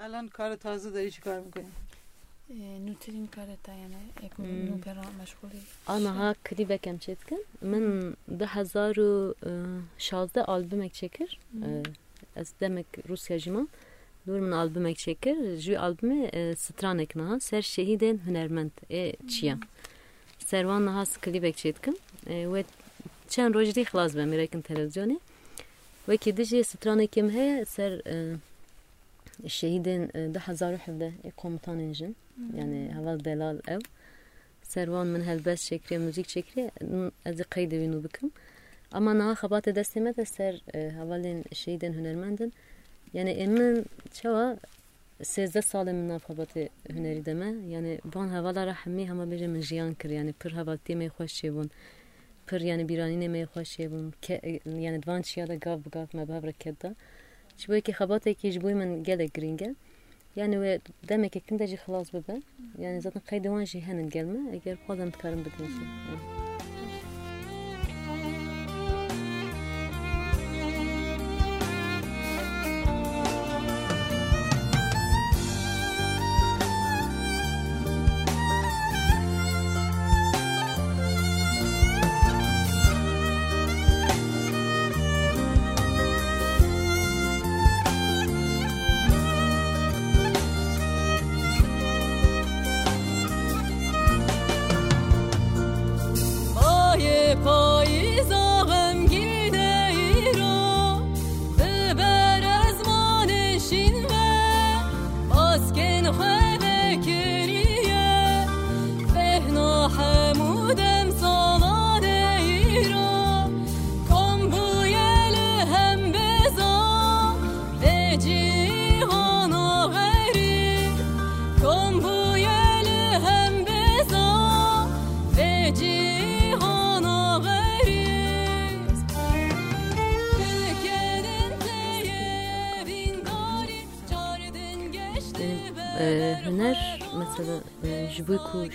الان 0.06 0.30
کار 0.30 0.56
تازه 0.56 0.90
داری 0.96 1.12
چی 1.12 1.22
کار 1.22 1.40
میکنی؟ 1.40 1.72
نوترین 2.86 3.28
کارتا 3.36 3.72
یعنی 3.74 3.96
اکو 4.26 4.44
Hmm. 4.44 4.70
نوپرا 4.70 5.06
مشغولی 5.22 5.62
Ana 5.88 6.16
ha 6.18 6.36
klibek 6.44 6.88
çetkin. 7.00 7.46
Min 7.62 8.16
2016 8.28 10.44
albümek 10.46 10.94
çekir. 10.94 11.40
Ee, 11.64 11.84
Ez 12.36 12.54
demek 12.62 12.86
Rusya 13.10 13.40
jima. 13.40 13.68
Dur 14.28 14.40
min 14.40 14.52
albümek 14.52 14.98
çekir. 14.98 15.58
Jü 15.58 15.78
albümü 15.78 16.26
e, 16.26 16.56
stranek 16.56 17.16
naha. 17.16 17.40
Ser 17.40 17.62
şehiden 17.62 18.20
hünermend. 18.26 18.72
E 18.92 19.14
çiya. 19.28 19.58
Servan 20.40 20.86
naha 20.86 21.04
klibek 21.22 21.58
çetkin. 21.58 22.00
E, 22.28 22.54
Ve 22.54 22.64
çen 23.30 23.54
rojdi 23.54 23.82
xlas 23.82 24.16
be 24.16 24.26
mirekin 24.26 24.62
televizyonu. 24.62 25.20
Ve 26.10 26.18
ki 29.34 29.44
dici 29.44 29.54
stranekim 29.54 30.10
heye 30.14 30.60
ser 30.60 30.74
e, 30.74 30.80
şehiden 30.80 30.90
e, 30.94 31.00
2017 31.00 31.14
e, 31.24 31.32
komutan 31.32 31.80
injin. 31.80 32.16
Yani 32.58 32.92
heval 32.94 33.24
delal 33.24 33.60
ev. 33.68 33.80
سروان 34.76 35.08
من 35.08 35.22
هلبس 35.22 35.68
شکری 35.70 35.98
موزیک 35.98 36.30
شکری 36.30 36.72
از 37.26 37.42
قید 37.52 37.74
وینو 37.74 38.02
بکم 38.02 38.32
اما 38.92 39.14
نه 39.14 39.36
خبات 39.36 39.70
دستمه 39.70 40.12
ده 40.12 40.24
سر 40.24 40.54
حوالین 40.98 41.44
شیدن 41.54 41.94
هنرمندن 41.94 42.52
yani 43.14 43.30
emin 43.30 43.86
çava 44.14 44.58
sezde 45.24 45.62
salı 45.62 45.94
min 45.94 46.20
خبات 46.20 46.58
هنری 46.90 47.26
deme 47.26 47.54
yani 47.70 48.00
ban 48.06 48.28
havalara 48.28 48.74
hemmi 48.74 49.08
hama 49.08 49.32
biri 49.32 49.48
min 49.48 49.62
jiyan 49.62 49.94
kir 49.94 50.10
yani 50.10 50.34
pır 50.34 50.52
havalti 50.52 50.96
me 50.96 51.08
hoş 51.08 51.32
şevun 51.32 51.72
pır 52.48 52.62
yani 52.62 52.90
biranine 52.90 53.28
me 53.28 53.44
hoş 53.44 53.68
şevun 53.68 54.14
yani 54.66 55.04
dvan 55.04 55.22
çiya 55.22 55.48
da 55.48 55.56
gav 55.56 55.80
gav 55.92 56.08
me 56.14 56.28
bavra 56.28 56.52
çiboy 57.59 57.81
ki 57.81 57.93
xabat 57.93 58.25
ki 58.25 58.53
jboy 58.53 58.75
min 58.75 59.05
gele 59.05 59.27
gringe 59.27 59.75
yani 60.37 60.61
ve 60.61 60.81
demek 61.09 61.33
kimde 61.47 61.67
jih 61.67 61.79
xalas 61.79 62.15
bebe 62.15 62.43
yani 62.79 63.01
zaten 63.01 63.65
jih 63.65 63.83
henin 63.83 64.11
gelme 64.11 64.61
eğer 64.65 64.77
kodam 64.87 65.11
tkarım 65.11 65.41
bidin 65.41 65.65
yani. 65.65 66.44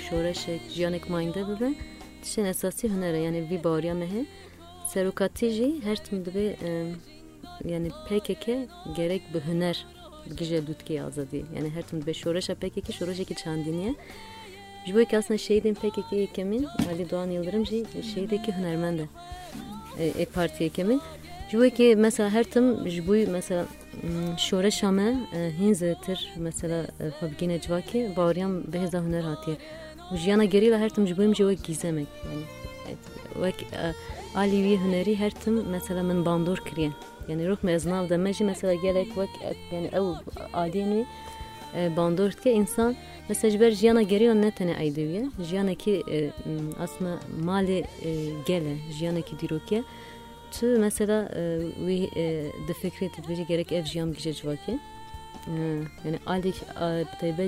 Şoreşek 0.10 0.62
jiyanek 0.70 1.10
mayinde 1.10 1.48
bibe 1.48 1.74
tişen 2.22 2.46
esası 2.46 2.88
hünere 2.88 3.18
yani 3.18 3.50
vi 3.50 3.64
bariya 3.64 3.94
mehe. 3.94 4.26
Serokati 4.88 5.50
jî 5.50 5.82
her 5.84 5.96
tim 6.04 6.26
dibe 6.26 6.56
e, 6.64 6.94
yani 7.66 7.90
PKK 7.90 8.48
gerek 8.96 9.22
bir 9.34 9.42
hüner 9.42 9.86
gije 10.38 10.68
dutki 10.68 11.02
azadi. 11.04 11.46
Yani 11.56 11.70
her 11.70 11.82
tim 11.82 12.02
dibe 12.02 12.14
şoreşa 12.14 12.56
PKK 12.56 12.94
şoreşeki 12.94 13.36
çandiniye. 13.36 13.96
Jibuy 14.86 15.06
ki 15.06 15.18
aslında 15.18 15.38
şeydin 15.38 15.74
PKK 15.74 16.12
yekemin 16.12 16.68
Ali 16.90 17.10
Doğan 17.10 17.30
Yıldırım 17.30 17.66
jî 17.66 17.86
şeydeki 18.14 18.52
hünermende 18.58 19.06
e, 20.00 20.06
e 20.06 20.26
parti 20.26 20.64
yekemin 20.64 21.02
jibuy 21.51 21.71
ki 21.71 21.97
mesela 21.97 22.31
her 22.31 22.45
tim 22.45 22.89
jibuy 22.89 23.27
mesela 23.27 23.67
شورش 24.37 24.85
همه 24.85 25.09
هین 25.59 25.73
زیتر 25.73 26.19
مثلا 26.49 26.81
خبگین 27.21 27.53
جواکی 27.65 28.01
باوریان 28.17 28.53
به 28.73 28.79
هزا 28.85 28.99
هنر 29.07 29.25
هاتیه 29.31 29.57
و 30.13 30.17
جیانا 30.17 30.45
گری 30.45 30.71
و 30.71 30.77
هر 30.83 30.89
تم 30.89 31.05
جبویم 31.05 31.33
جو 31.39 31.55
گیزمک 31.67 32.07
yani 32.25 32.45
وک 33.43 33.59
آلیوی 34.43 34.75
هنری 34.75 35.15
هر 35.15 35.31
تم 35.31 35.55
مثلا 35.77 36.03
من 36.03 36.25
باندور 36.25 36.61
کریه 36.61 36.91
yani 37.29 37.49
ruh 37.49 37.59
meznav 37.63 38.09
demeji 38.09 38.45
mesela 38.45 38.75
gerek 38.75 39.17
vak 39.17 39.29
yani 39.73 39.89
ev 39.93 40.07
adini 40.53 41.07
bandor 41.97 42.31
ki 42.31 42.51
insan 42.51 42.97
mesela 43.29 43.51
jiber 43.51 43.71
jiyana 43.71 44.03
geriyor 44.03 44.35
ne 44.35 44.51
tane 44.51 44.77
aydeviye 44.77 45.27
jiyana 45.49 45.75
ki 45.75 46.03
aslında 46.79 47.19
mali 47.45 47.85
gele 48.47 48.77
jiyana 48.99 49.21
ki 49.21 49.39
dirokiye 49.39 49.83
tu 50.52 50.66
mesela 50.80 51.18
wî 51.88 52.00
di 52.68 52.74
fikrê 52.82 53.08
tedbîrî 53.16 53.46
gerek 53.48 53.72
ev 53.72 53.86
jiyam 53.86 54.14
gije 54.14 54.32
civakê 54.32 54.76
yani 56.06 56.20
alî 56.26 56.54
teybe 57.20 57.48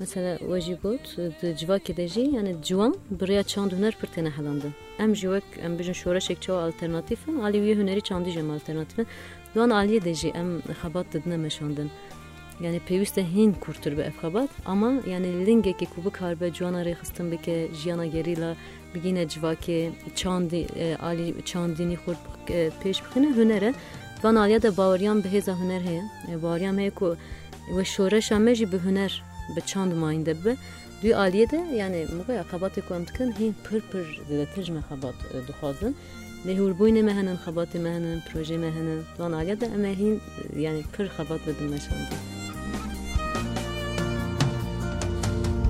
mesela 0.00 0.38
we 0.38 0.60
jî 0.60 0.74
got 0.74 1.16
di 1.42 2.34
yani 2.36 2.56
ciwan 2.62 2.94
biriya 3.10 3.42
çand 3.42 3.72
huner 3.72 3.94
pir 4.00 4.08
têne 4.08 4.30
helandin 4.30 4.72
em 4.98 5.16
jî 5.16 5.20
wek 5.20 5.44
em 5.64 5.78
bijin 5.78 5.92
şoreşek 5.92 6.42
çawa 6.42 6.62
alternatîfin 6.62 7.40
alî 7.40 7.56
wî 7.56 7.74
hunerî 7.80 8.00
çandî 8.00 8.30
jem 8.30 8.50
alternatîfin 8.50 9.06
duan 9.54 9.70
aliyê 9.70 10.04
de 10.04 10.28
em 10.28 10.58
xebat 10.82 11.12
didine 11.12 11.36
meşandin 11.36 11.90
yani 12.60 12.80
pêwîst 12.88 13.20
e 13.20 13.24
hîn 13.34 13.52
kurtir 13.52 13.96
bi 13.96 14.00
ev 14.00 14.16
xebat 14.22 14.50
ama 14.66 14.92
yani 15.08 15.26
lingekê 15.46 15.86
ku 15.86 16.04
bikar 16.04 16.40
be 16.40 16.52
civana 16.52 16.82
rêxistin 16.84 17.30
bike 17.30 17.68
jiyana 17.82 18.06
gerîla 18.06 18.56
bigîne 18.94 19.22
civakê 19.22 19.90
çandî 20.16 20.66
alî 21.02 21.34
çandînî 21.44 21.94
xwe 21.94 22.14
pêş 22.82 22.98
bixîne 23.04 23.30
hunere. 23.36 23.74
Van 24.24 24.34
aliya 24.34 24.62
de 24.62 24.76
baweriyan 24.76 25.24
bi 25.24 25.28
hêza 25.28 25.52
huner 25.52 25.80
heye. 25.80 26.02
Baweriyan 26.42 26.78
heye 26.78 26.90
ku 26.90 27.16
ve 27.76 27.84
şoreşa 27.84 28.38
me 28.38 28.54
jî 28.54 28.72
bi 28.72 28.76
huner 28.76 29.22
bi 29.56 29.60
çand 29.66 29.92
mayîn 29.92 30.26
de 30.26 30.34
bibe 30.40 30.56
Dû 31.02 31.14
aliyê 31.14 31.50
de 31.50 31.76
yani 31.76 32.06
muga 32.16 32.44
xebatê 32.52 32.80
ku 32.86 32.94
em 32.94 33.06
dikin 33.06 33.32
hîn 33.38 33.54
pir 33.64 33.80
pir 33.90 34.06
zêdetir 34.28 34.62
ji 34.62 34.72
me 34.72 34.82
xebat 34.88 35.16
dixwazin 35.48 35.96
lêhûrbûyînê 36.46 37.02
me 37.02 37.12
henin 37.18 37.36
xebatê 37.44 37.78
me 37.78 37.90
henin 37.96 38.20
projê 38.28 38.56
me 38.58 38.70
henin 38.76 39.00
van 39.18 39.32
aliya 39.32 39.60
de 39.60 39.66
em 39.66 39.84
hîn 40.00 40.20
yani 40.56 40.82
pir 40.96 41.06
xebat 41.16 41.40
bidin 41.46 41.68
meşandin 41.70 42.33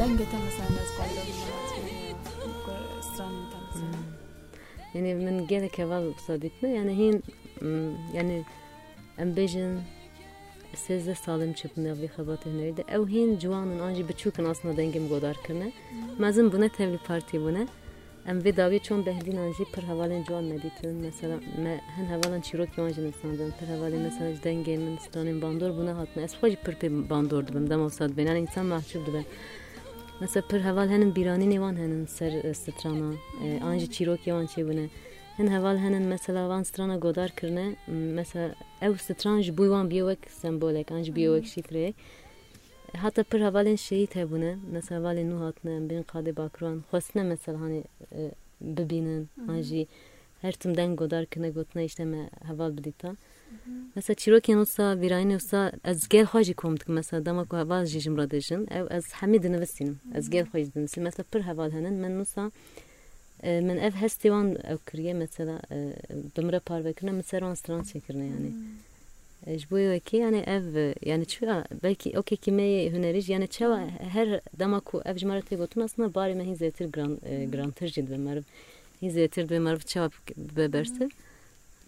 دنگت 0.00 0.32
مثلا 0.34 0.68
از 0.82 0.90
يعني 4.94 5.14
من 5.14 5.46
جالك 5.46 5.80
هذا 5.80 6.12
صديقنا 6.28 6.68
يعني 6.68 6.92
هين 7.00 7.22
يعني 8.14 8.44
ام 9.20 9.32
بيجن 9.32 9.82
سيزه 10.74 11.14
سالم 11.14 11.52
çöpüne 11.52 12.02
bir 12.02 12.08
xabat 12.08 12.46
önerdi. 12.46 12.84
Ev 12.88 13.06
hin 13.06 13.38
civanın 13.38 13.78
anji 13.78 14.08
biçukin 14.08 14.44
aslında 14.44 14.76
dengim 14.76 15.08
godar 15.08 15.36
kırne. 15.46 15.72
Mazın 16.18 16.52
buna 16.52 16.68
tevli 16.68 16.98
parti 16.98 17.40
buna. 17.40 17.66
Em 18.26 18.44
ve 18.44 18.56
davi 18.56 18.80
çon 18.82 19.06
behdin 19.06 19.36
anji 19.36 19.64
per 19.72 19.82
havalen 19.82 20.24
civan 20.24 20.44
meditin. 20.44 20.94
Mesela 20.94 21.36
me 21.62 21.80
hen 21.96 22.04
havalan 22.04 22.40
çirok 22.40 22.78
yancı 22.78 23.00
insandan. 23.00 23.52
Per 23.60 23.66
havalen 23.66 24.00
mesela 24.00 24.30
dengem 24.44 24.82
min 24.82 24.96
stanin 24.96 25.42
bandor 25.42 25.76
buna 25.76 25.98
hatna. 25.98 26.22
Es 26.22 26.34
xoş 26.40 26.54
per 26.64 26.74
pe 26.78 27.10
bandor 27.10 27.46
dibim. 27.46 27.70
Dem 27.70 27.80
olsad 27.80 28.10
ben. 28.16 28.26
Yani 28.26 28.38
insan 28.38 28.66
mahcup 28.66 29.06
dibim. 29.06 29.24
مثلا 30.20 30.42
پر 30.50 30.58
هوال 30.58 30.88
هنن 30.88 31.10
بیرانی 31.10 31.46
نیوان 31.46 31.76
هنن 31.76 32.06
سر 32.06 32.52
سترانا 32.52 33.10
آنج 33.70 33.82
چیروک 33.94 34.26
یوان 34.28 34.46
چه 34.46 34.64
بونه 34.64 34.86
هن 35.38 35.48
هوال 35.48 35.76
هنن 35.84 36.04
مثلا 36.14 36.48
وان 36.48 36.64
سترانا 36.64 36.96
گودار 37.04 37.30
کرنه 37.38 37.66
مثلا 38.18 38.46
او 38.82 38.96
سترانج 38.96 39.50
بویوان 39.50 39.86
بیوک 39.88 40.18
سمبولک 40.40 40.92
آنج 40.92 41.10
بیوک 41.10 41.44
hatta 42.95 43.23
pır 43.23 43.41
havalin 43.41 43.75
şehit 43.75 44.15
hebune 44.15 44.57
mesela 44.71 45.01
havalin 45.01 45.31
nuh 45.31 45.41
hatına 45.41 45.89
bin 45.89 46.03
kadı 46.03 46.37
bakran. 46.37 46.79
Xwestine 46.79 47.23
mesela? 47.23 47.61
Hani 47.61 47.83
e, 48.11 48.31
bibinin 48.61 49.29
anji 49.47 49.87
her 50.41 50.51
timden 50.51 50.95
godar 50.95 51.25
kine 51.25 51.49
gotine 51.49 51.85
işte 51.85 52.05
me 52.05 52.29
haval 52.43 52.77
bidita 52.77 53.15
mesela 53.95 54.15
çirokên 54.15 54.65
wisa 54.65 54.83
vîrayinê 54.83 55.39
wisa 55.39 55.71
ez 55.83 56.09
gel 56.09 56.23
xwe 56.23 56.43
jî 56.43 56.55
mesela. 56.87 57.25
Dema 57.25 57.45
ku 57.45 57.57
heval 57.57 57.85
jî 57.85 57.99
ji 57.99 58.09
min 58.09 58.17
re 58.17 58.95
ez 58.97 59.13
hemî 59.13 59.43
dinivîsînim 59.43 59.99
ez 60.15 60.29
gel 60.29 60.45
xwe 60.45 60.63
jî 60.63 60.73
dinivîsînim 60.73 61.03
mesela 61.03 61.25
pir 61.31 61.41
heval 61.41 61.71
henin 61.71 61.93
min 61.93 62.25
wisa 62.25 62.51
e, 63.43 63.61
min 63.61 63.77
ev 63.77 63.91
hestê 63.91 64.27
wan 64.33 64.57
ew 64.73 65.13
mesela 65.13 65.61
e, 65.71 65.95
bi 66.37 66.41
min 66.41 66.51
re 66.51 66.59
parvekirine 66.59 67.11
min 67.11 67.21
ser 67.21 67.39
wan 67.39 67.53
stran 67.53 67.81
çêkirine 67.81 68.27
yani 70.11 70.43
ev 70.47 70.93
yani 71.05 71.25
çiya 71.25 71.65
belkî 71.83 72.09
okê 72.09 72.35
kîmeyê 72.35 72.91
hunerî 72.93 73.21
jî 73.21 73.31
yani 73.31 73.47
çawa 73.47 73.79
her 73.87 74.41
dema 74.59 74.79
ku 74.79 75.01
ev 75.05 75.15
tê 75.15 75.55
gotin 75.57 75.81
aslında 75.81 76.07
barê 76.07 76.35
me 76.35 76.43
hîn 76.43 76.55
zêtir 76.55 76.85
girantir 77.51 77.87
jî 77.87 78.07
dibe 78.07 78.17
meriv 78.17 78.43
hîn 79.01 79.09
zêtir 79.09 79.43
dibe 79.49 79.59
meriv 79.59 79.79
çawa 79.79 80.09
bibe 80.37 80.73
bersiv 80.73 81.09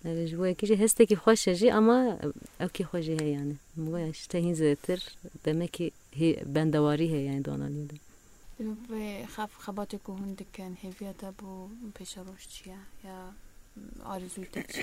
ji 0.03 0.37
bo 0.39 0.45
yekî 0.45 0.65
jî 0.67 0.79
hestekî 0.79 1.15
xweş 1.15 1.47
e 1.47 1.55
jî 1.55 1.73
ama 1.73 2.19
xwe 2.61 3.01
jî 3.01 3.19
heye 3.19 3.31
yani 3.31 3.53
goya 3.77 4.13
ji 4.13 4.27
te 4.27 4.43
hîn 4.43 4.53
zêtir 4.53 4.99
demekî 5.45 5.91
bendewarî 6.55 7.11
heye 7.11 7.23
yani 7.23 7.41
donaniyê 7.41 7.89
de 7.89 7.95
Ve 8.89 9.25
xebatê 9.65 9.97
ku 9.97 10.11
hûn 10.19 10.37
dikin 10.37 10.73
hêviya 10.83 11.13
te 11.13 11.29
bû 11.39 11.49
pêşeroj 11.97 12.43
çi 12.53 12.69
ye 12.69 12.79
ya 13.07 13.17
arîzûyê 14.11 14.49
te 14.53 14.63
çi 14.73 14.81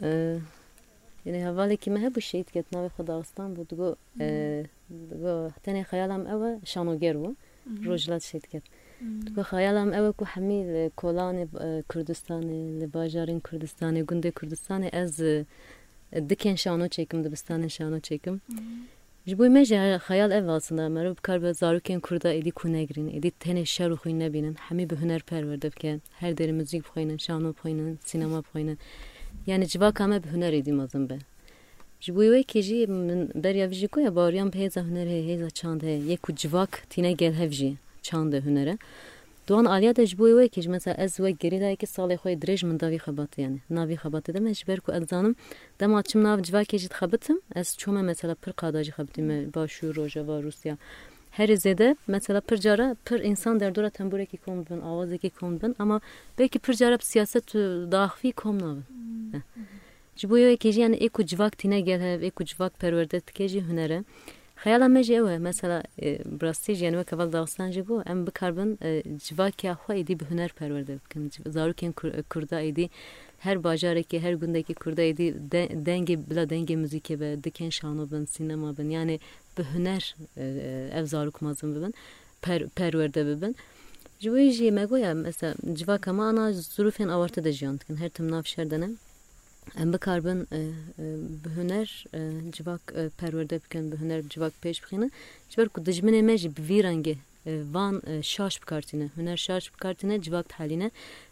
ye 0.00 0.40
yani 1.24 1.44
hevalekî 1.44 1.90
me 1.90 2.00
hebû 2.06 2.20
şehîd 2.20 2.48
ket 2.54 2.66
navê 2.72 2.88
xwe 2.94 3.06
daxistan 3.06 3.48
bû 3.56 3.62
digo 3.70 3.88
digo 5.10 5.50
tenê 5.64 5.82
xeyalam 5.90 6.22
ew 6.34 6.42
e 6.50 6.66
şanoger 6.72 7.16
bû 7.22 7.34
rojhilat 7.86 8.22
şehîd 8.30 8.46
ket 8.52 8.64
و 9.36 9.42
خیالم 9.42 9.92
اوه 9.92 10.14
که 10.18 10.24
همه 10.24 10.90
کلان 10.96 11.36
کردستان 11.92 12.42
لباجارین 12.80 13.40
کردستان 13.48 13.94
گنده 14.02 14.30
کردستان 14.38 14.82
از 15.02 15.22
دکن 16.30 16.54
شانو 16.54 16.88
çekim 16.88 17.24
dibistan 17.24 17.68
şano 17.68 18.00
çekim 18.00 18.40
ji 19.26 19.38
bo 19.38 19.50
me 19.50 19.64
jî 19.64 19.98
xeyal 20.06 20.30
ev 20.30 20.46
aslında 20.46 20.88
merov 20.88 21.16
bikar 21.16 21.42
be 21.42 21.50
zarokên 21.50 22.00
Kurda 22.00 22.34
êdî 22.34 22.52
ku 22.52 22.72
negrin 22.72 23.08
êdî 23.08 23.30
tenê 23.44 23.66
şer 23.66 23.90
û 23.90 23.96
xwîn 24.02 24.18
nebînin 24.18 24.54
hemî 24.54 24.90
bi 24.90 24.94
huner 24.94 25.22
perwer 25.22 25.62
dibike 25.62 26.00
her 26.20 26.32
derê 26.32 26.52
müzik 26.52 26.84
bixwînin 26.84 27.16
şano 27.16 27.54
bixwînin 29.46 29.46
sînema 29.46 29.46
bixwînin 29.46 29.46
yani 29.46 29.68
civaka 29.68 30.06
me 30.06 30.22
bi 30.24 30.28
huner 30.28 30.52
êdî 30.52 30.72
mezin 30.72 31.10
be 31.10 31.18
ji 32.00 32.16
bo 32.16 32.22
wekê 32.22 32.62
jî 32.62 32.86
min 32.86 33.30
beriya 33.34 33.70
vî 33.70 33.74
jî 33.74 33.86
goya 33.86 34.16
baweriyan 34.16 34.52
bi 34.52 34.58
hêza 34.58 34.80
huner 34.82 35.06
heye 35.06 35.36
hêza 35.36 35.50
çand 35.50 35.82
heye 35.82 35.98
yek 35.98 36.22
ku 36.22 36.34
civak 36.34 36.90
tîne 36.90 37.12
gel 37.12 37.34
hev 37.34 37.50
jî 37.50 37.76
çanda 38.02 38.36
hunere 38.36 38.78
دوان 39.46 39.66
آلیا 39.66 39.92
دش 39.92 40.14
بوی 40.14 40.32
وی 40.32 40.48
کج 40.48 40.68
مثلا 40.68 40.94
از 40.94 41.20
و 41.20 41.30
گری 41.30 41.58
لای 41.58 41.76
که 41.76 41.86
سال 41.86 42.16
خوی 42.16 42.36
درج 42.36 42.64
من 42.64 42.76
داوی 42.76 42.98
خبات 42.98 43.32
yani 43.38 43.58
navi 43.70 43.96
خبات 43.96 44.30
دم 44.30 44.46
اش 44.46 44.64
برکو 44.64 44.92
الزانم 44.92 45.34
دم 45.78 45.94
açım 45.94 46.22
nav 46.22 46.38
cva 46.42 46.64
kejit 46.64 46.92
xabitim 46.92 47.40
ez 47.54 47.76
çoma 47.76 48.02
mesela 48.02 48.34
pir 48.34 48.52
qadacı 48.52 48.90
xabitim 48.90 49.52
başu 49.54 49.96
Rojava 49.96 50.42
Rusya 50.42 50.76
her 51.37 51.49
izede 51.49 51.95
mesela 52.07 52.41
pır 52.41 52.57
cara 52.57 52.95
pır 53.05 53.19
insan 53.19 53.59
derdora 53.59 53.89
tembureki 53.89 54.37
kombin 54.37 54.81
avazeki 54.81 55.29
kombin. 55.29 55.75
Ama 55.79 56.01
belki 56.39 56.59
pır 56.59 56.73
cara 56.73 56.97
siyaset 56.97 57.55
e, 57.55 57.59
dahvi 57.91 58.31
komnavın. 58.31 58.85
Bu. 58.89 59.37
Hmm. 60.23 60.37
Ya 60.37 60.55
keji 60.55 60.81
yani 60.81 60.95
eko 60.95 61.23
civak 61.23 61.57
tine 61.57 61.81
gelhev 61.81 62.21
eko 62.21 62.43
civak 62.43 62.79
perverdet 62.79 63.31
keji 63.31 63.61
hünere. 63.61 64.03
Xeyala 64.63 64.87
me 64.87 65.01
ew 65.01 65.37
mesela 65.37 65.83
e, 66.01 66.19
brastî 66.41 66.75
jenwe 66.75 67.03
kevel 67.03 67.31
dağistan 67.31 67.71
jî 67.71 67.81
bû 67.81 68.09
em 68.09 68.27
bikarbin 68.27 68.79
civakya 69.17 69.73
xwe 69.73 69.93
êdî 70.01 70.19
bi 70.19 70.25
huner 70.25 70.51
perwerde 70.53 70.99
bikin 71.05 71.29
zarokên 71.45 71.93
kurda 72.29 72.61
êdî 72.61 72.89
her 73.39 73.57
bajarekê 73.57 74.19
her 74.19 74.33
gundekî 74.33 74.73
kurda 74.73 75.01
êdî 75.01 75.27
dengê 75.85 76.29
bila 76.29 76.43
dengê 76.43 76.75
muzîkê 76.83 77.19
be 77.19 77.43
dikin 77.43 77.69
şano 77.69 78.11
bin 78.11 78.25
sînema 78.25 78.77
bin. 78.77 78.89
Yani 78.89 79.19
bir 79.57 79.63
hüner 79.63 80.15
ev 80.93 81.05
zaruk 81.05 81.41
mazım 81.41 81.83
ben 81.83 81.93
per 82.41 82.69
perverde 82.69 83.41
ben 83.41 83.55
Jivi 84.19 84.51
jî 84.51 84.71
me 84.71 84.85
goya 84.85 85.13
mesela 85.13 85.55
civaka 85.73 86.13
me 86.13 86.23
ana 86.23 86.53
zurufên 86.53 87.07
awarta 87.07 87.43
de 87.43 87.51
jiyan 87.51 87.79
dikin 87.79 87.95
her 87.95 88.09
tim 88.09 88.31
nav 88.31 88.43
şerdenem 88.43 88.97
em 89.81 89.93
bikarbin 89.93 90.47
bi 91.43 91.49
huner 91.49 92.05
civak 92.51 92.81
perwerde 93.17 93.59
bikin 93.63 93.91
bi 93.91 93.95
huner 93.95 94.29
civak 94.29 94.53
bixîne 94.63 95.09
ji 95.49 95.57
ber 95.57 95.69
ku 95.69 95.81
dijminê 95.81 96.21
me 96.21 96.37
jî 96.37 96.57
bi 96.57 96.61
vî 96.69 96.79
rengê 96.83 97.15
van 97.73 98.21
şaş 98.21 98.61
bikartîne 98.61 99.09
huner 99.15 99.37
şaş 99.37 99.73
bikartîne 99.73 100.21
civak 100.21 100.59
helîne 100.59 100.91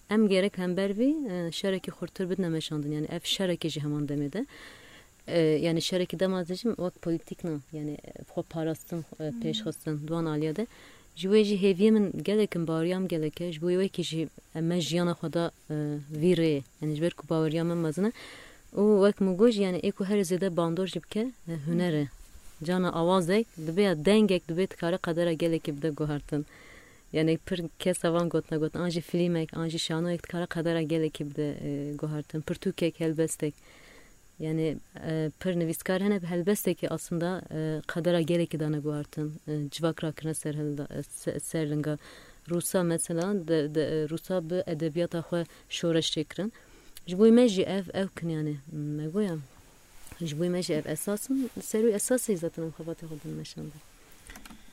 em 0.10 0.28
gerek 0.28 0.58
hember 0.58 0.98
vî 0.98 1.10
şerekî 1.52 1.92
xurtir 1.92 2.30
bidine 2.30 2.50
meşandin 2.50 2.92
yani 2.92 3.08
ev 3.12 3.20
şerekê 3.20 3.70
jî 3.70 3.84
heman 3.84 4.08
de 5.28 5.34
yani 5.66 5.82
şerekî 5.82 6.20
dema 6.20 6.48
dijim 6.48 6.76
wek 6.76 7.02
politik 7.02 7.44
na 7.44 7.60
yani 7.74 7.98
xwe 8.30 8.42
parastin 8.50 9.06
pêşxistin 9.20 10.08
duan 10.08 10.26
aliye 10.26 10.56
de 10.56 10.68
ji 11.16 11.28
wê 11.28 11.44
jî 11.44 11.56
hêviyê 11.56 11.92
min 11.92 12.24
gelekin 12.24 12.68
bariyam 12.68 13.08
geleke 13.08 13.52
ji 13.52 13.62
bo 13.62 13.70
wekî 13.70 14.04
jî 14.04 14.28
me 14.62 14.82
jiyana 14.82 15.12
xwe 15.12 15.34
da 15.34 15.52
rê 16.40 16.62
yani 16.82 16.96
ji 16.96 17.02
ber 17.02 17.14
ku 17.14 17.30
baweriya 17.30 17.64
min 17.64 17.78
mezin 17.78 18.04
e 18.04 18.12
û 18.76 18.84
wek 19.06 19.22
min 19.22 19.38
got 19.38 19.56
yani 19.56 19.80
ê 19.80 19.92
ku 19.92 20.06
her 20.06 20.20
zêde 20.20 20.58
bandor 20.58 20.88
jî 20.88 21.04
bike 21.04 21.32
huner 21.66 21.94
e 21.94 22.08
cana 22.64 22.90
awazek 22.94 23.48
dibe 23.68 23.82
ya 23.82 24.06
dengek 24.06 24.50
dibe 24.50 24.70
dikare 24.70 24.98
qedera 24.98 25.34
gelekî 25.34 25.78
bide 25.78 25.90
guhartin 25.90 26.46
yani 27.14 27.38
pir 27.38 27.64
kes 27.80 28.06
van 28.06 28.30
gotina 28.30 28.58
gotin 28.60 28.80
an 28.80 28.90
jî 28.90 29.02
filmek 29.02 29.58
an 29.58 29.68
jî 29.68 29.80
şanoyek 29.80 30.24
dikare 30.24 30.46
qedera 30.46 30.82
gelekî 30.82 31.30
bide 31.30 31.48
helbestek 31.98 32.14
e, 32.14 32.36
pir 32.40 32.56
nivîskar 32.60 33.54
hene 33.54 33.85
bi 38.52 38.60
dane 38.60 38.80
guhartin 38.80 39.34
e, 39.48 39.70
civak 39.72 40.04
rakirine 40.04 40.34
ser 40.34 41.40
serlinga. 41.40 41.98
Rusa 42.50 42.84
mesela 42.84 43.48
de, 43.48 43.76
de, 43.76 44.10
Rusa 44.10 44.50
bi 44.50 44.64
edebiyata 44.68 45.20
xwe 45.20 45.46
şoreş 45.70 46.12
çêkirin 46.18 46.52
ji 47.08 47.20
bo 47.20 47.24
me 47.32 47.48
jî 47.48 47.64
ev 47.64 47.86
ev 47.94 48.08
kin 48.08 48.30
yani. 48.30 48.58
Me 48.72 49.08
goya. 49.08 49.38
Ji 50.22 50.40
bo 50.40 50.50
me 50.50 50.62
jî 50.64 50.74
ev 50.74 50.86
esasın 50.86 51.50
serû 51.60 51.92
esasê 51.92 52.36
zaten 52.38 52.64
em 52.64 52.70
xebatê 52.70 53.06
xwe 53.06 53.18
din 53.24 53.32
meşandin 53.32 53.82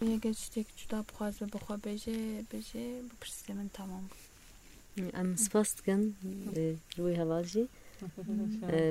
Eğer 0.03 0.35
ştek 0.35 0.66
cuda 0.77 1.05
bixwaz 1.09 1.42
ve 1.42 1.46
bixwe 1.46 1.75
bêje 1.75 2.44
bêje 2.53 3.03
bu 3.09 3.14
pirsê 3.25 3.55
min 3.55 3.68
tamam. 3.72 4.03
Em 5.20 5.37
spas 5.37 5.77
dikin 5.79 6.16
ji 6.55 6.77
wî 6.96 7.16
heval 7.16 7.44
jî 7.44 7.68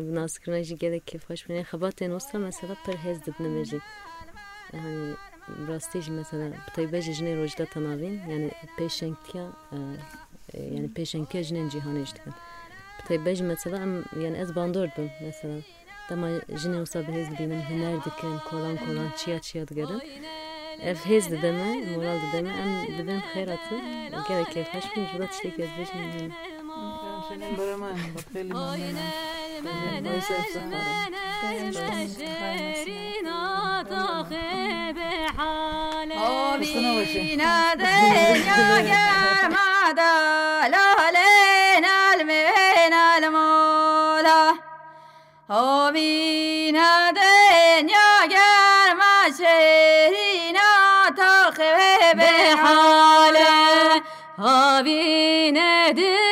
بناسکرنا 0.08 0.62
جی 0.62 0.76
گله 0.82 1.00
که 1.06 1.18
خوش 1.18 1.40
بینه 1.46 1.62
خبات 1.62 2.02
نوستا 2.02 2.38
مثلا 2.38 2.74
پر 2.84 2.96
هز 3.04 3.18
دبنه 3.26 3.48
مجی 3.48 3.80
yani 4.72 5.14
rastî 5.68 6.02
jî 6.02 6.10
mesela 6.10 6.50
bi 6.50 6.70
taybê 6.76 6.98
jinê 7.18 7.32
rojda 7.40 7.64
tenavîn 7.64 8.20
yani 8.30 8.50
pêşengtiya 8.78 9.46
yani 10.74 10.88
pêşengtiya 10.96 11.42
jinên 11.48 11.68
cîhanê 11.72 12.04
jî 12.06 12.14
dikin 12.16 12.32
bi 12.98 13.02
taybê 13.08 13.34
jî 13.34 13.44
mesela 13.44 13.76
em 13.82 14.04
yani 14.24 14.36
ez 14.36 14.56
bandor 14.56 14.88
bim 14.98 15.10
mesela 15.20 15.58
dema 16.10 16.28
jinê 16.62 16.78
wisa 16.84 17.00
bi 17.06 17.12
hêz 17.16 17.30
dibînin 17.30 17.62
huner 17.68 18.04
dikin 18.04 18.38
kolan 18.50 18.76
kolan 18.76 19.08
çiya 19.16 19.38
çiya 19.38 19.68
digerin 19.68 20.02
ev 20.82 20.96
hêz 20.96 21.30
dide 21.30 21.52
me 21.52 21.70
moral 21.96 22.18
dide 22.24 22.42
me 22.42 22.52
em 22.62 22.98
dibin 22.98 23.20
xêratî 23.30 23.76
gelek 24.28 24.48
kêfxweş 24.54 24.86
bin 24.96 25.04
ji 25.06 26.30
bo 27.30 27.30
tiştekî 27.30 27.46
ez 27.46 27.46
bêjim 27.46 27.46
yani 27.46 27.46
senin 27.46 27.56
برمان 27.58 27.96
خیلی 28.32 28.52
ممنونم 28.52 29.36
آبینا 36.18 37.74
دنیا 37.74 38.80
گرمادا 38.90 40.14
لالین 40.72 41.84
المین 42.12 42.94
المولا 43.14 44.54
آبینا 45.48 47.12
دنیا 47.12 48.10
گرما 48.34 49.14
شهرینا 49.38 50.72
تا 51.16 51.50
خبه 51.50 52.14
به 52.16 52.56
حاله 52.62 54.02
آبین 54.38 55.54
دنیا 55.92 56.29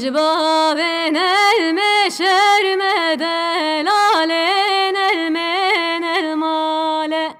Necba 0.00 0.76
ben 0.76 1.14
elme 1.14 2.10
şerme 2.10 3.18
delale 3.18 4.46
nelme 4.94 6.00
nelmale 6.00 7.32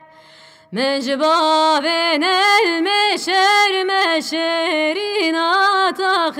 Necba 0.73 1.81
ben 1.85 2.20
elme 2.20 3.18
şerme 3.18 4.23
şerin 4.23 5.35
atak 5.35 6.38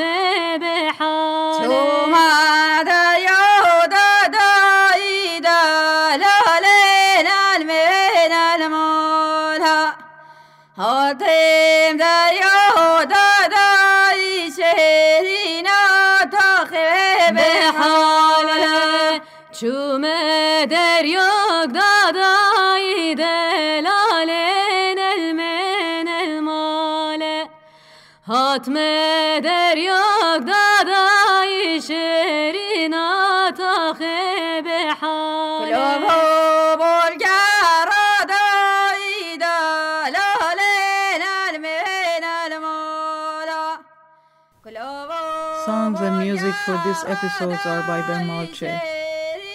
Çüme 19.61 20.67
der 20.71 21.05
yok 21.05 21.75
da 21.75 22.15
dayı 22.15 23.19
Hatme 28.27 29.41
der 29.43 29.77
yok 29.77 30.47
da 30.47 30.87
dayı 30.87 31.83
şerin 31.83 32.93
behale 34.65 35.77
Songs 45.67 46.01
and 46.01 46.17
music 46.19 46.55
for 46.65 46.81
these 46.85 47.05
episodes 47.07 47.67
are 47.67 47.83
by 47.83 48.01
Ben 48.09 48.27
Malche. 48.27 49.00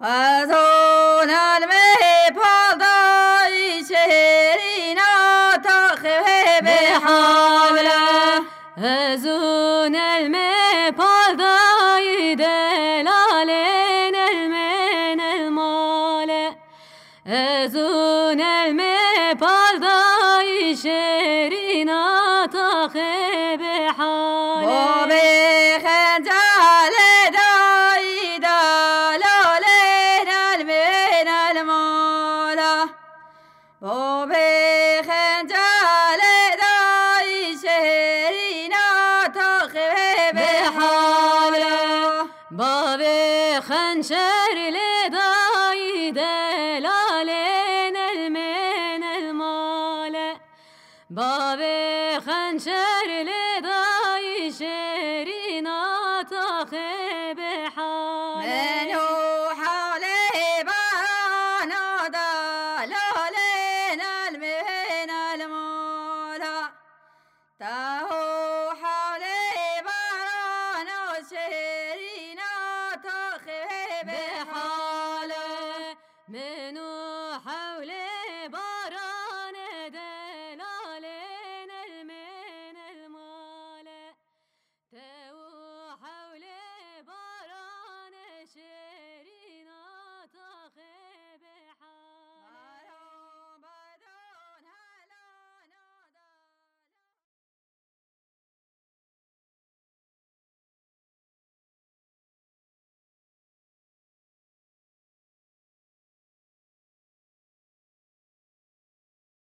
à, 0.00 0.46
thôi. 0.48 0.69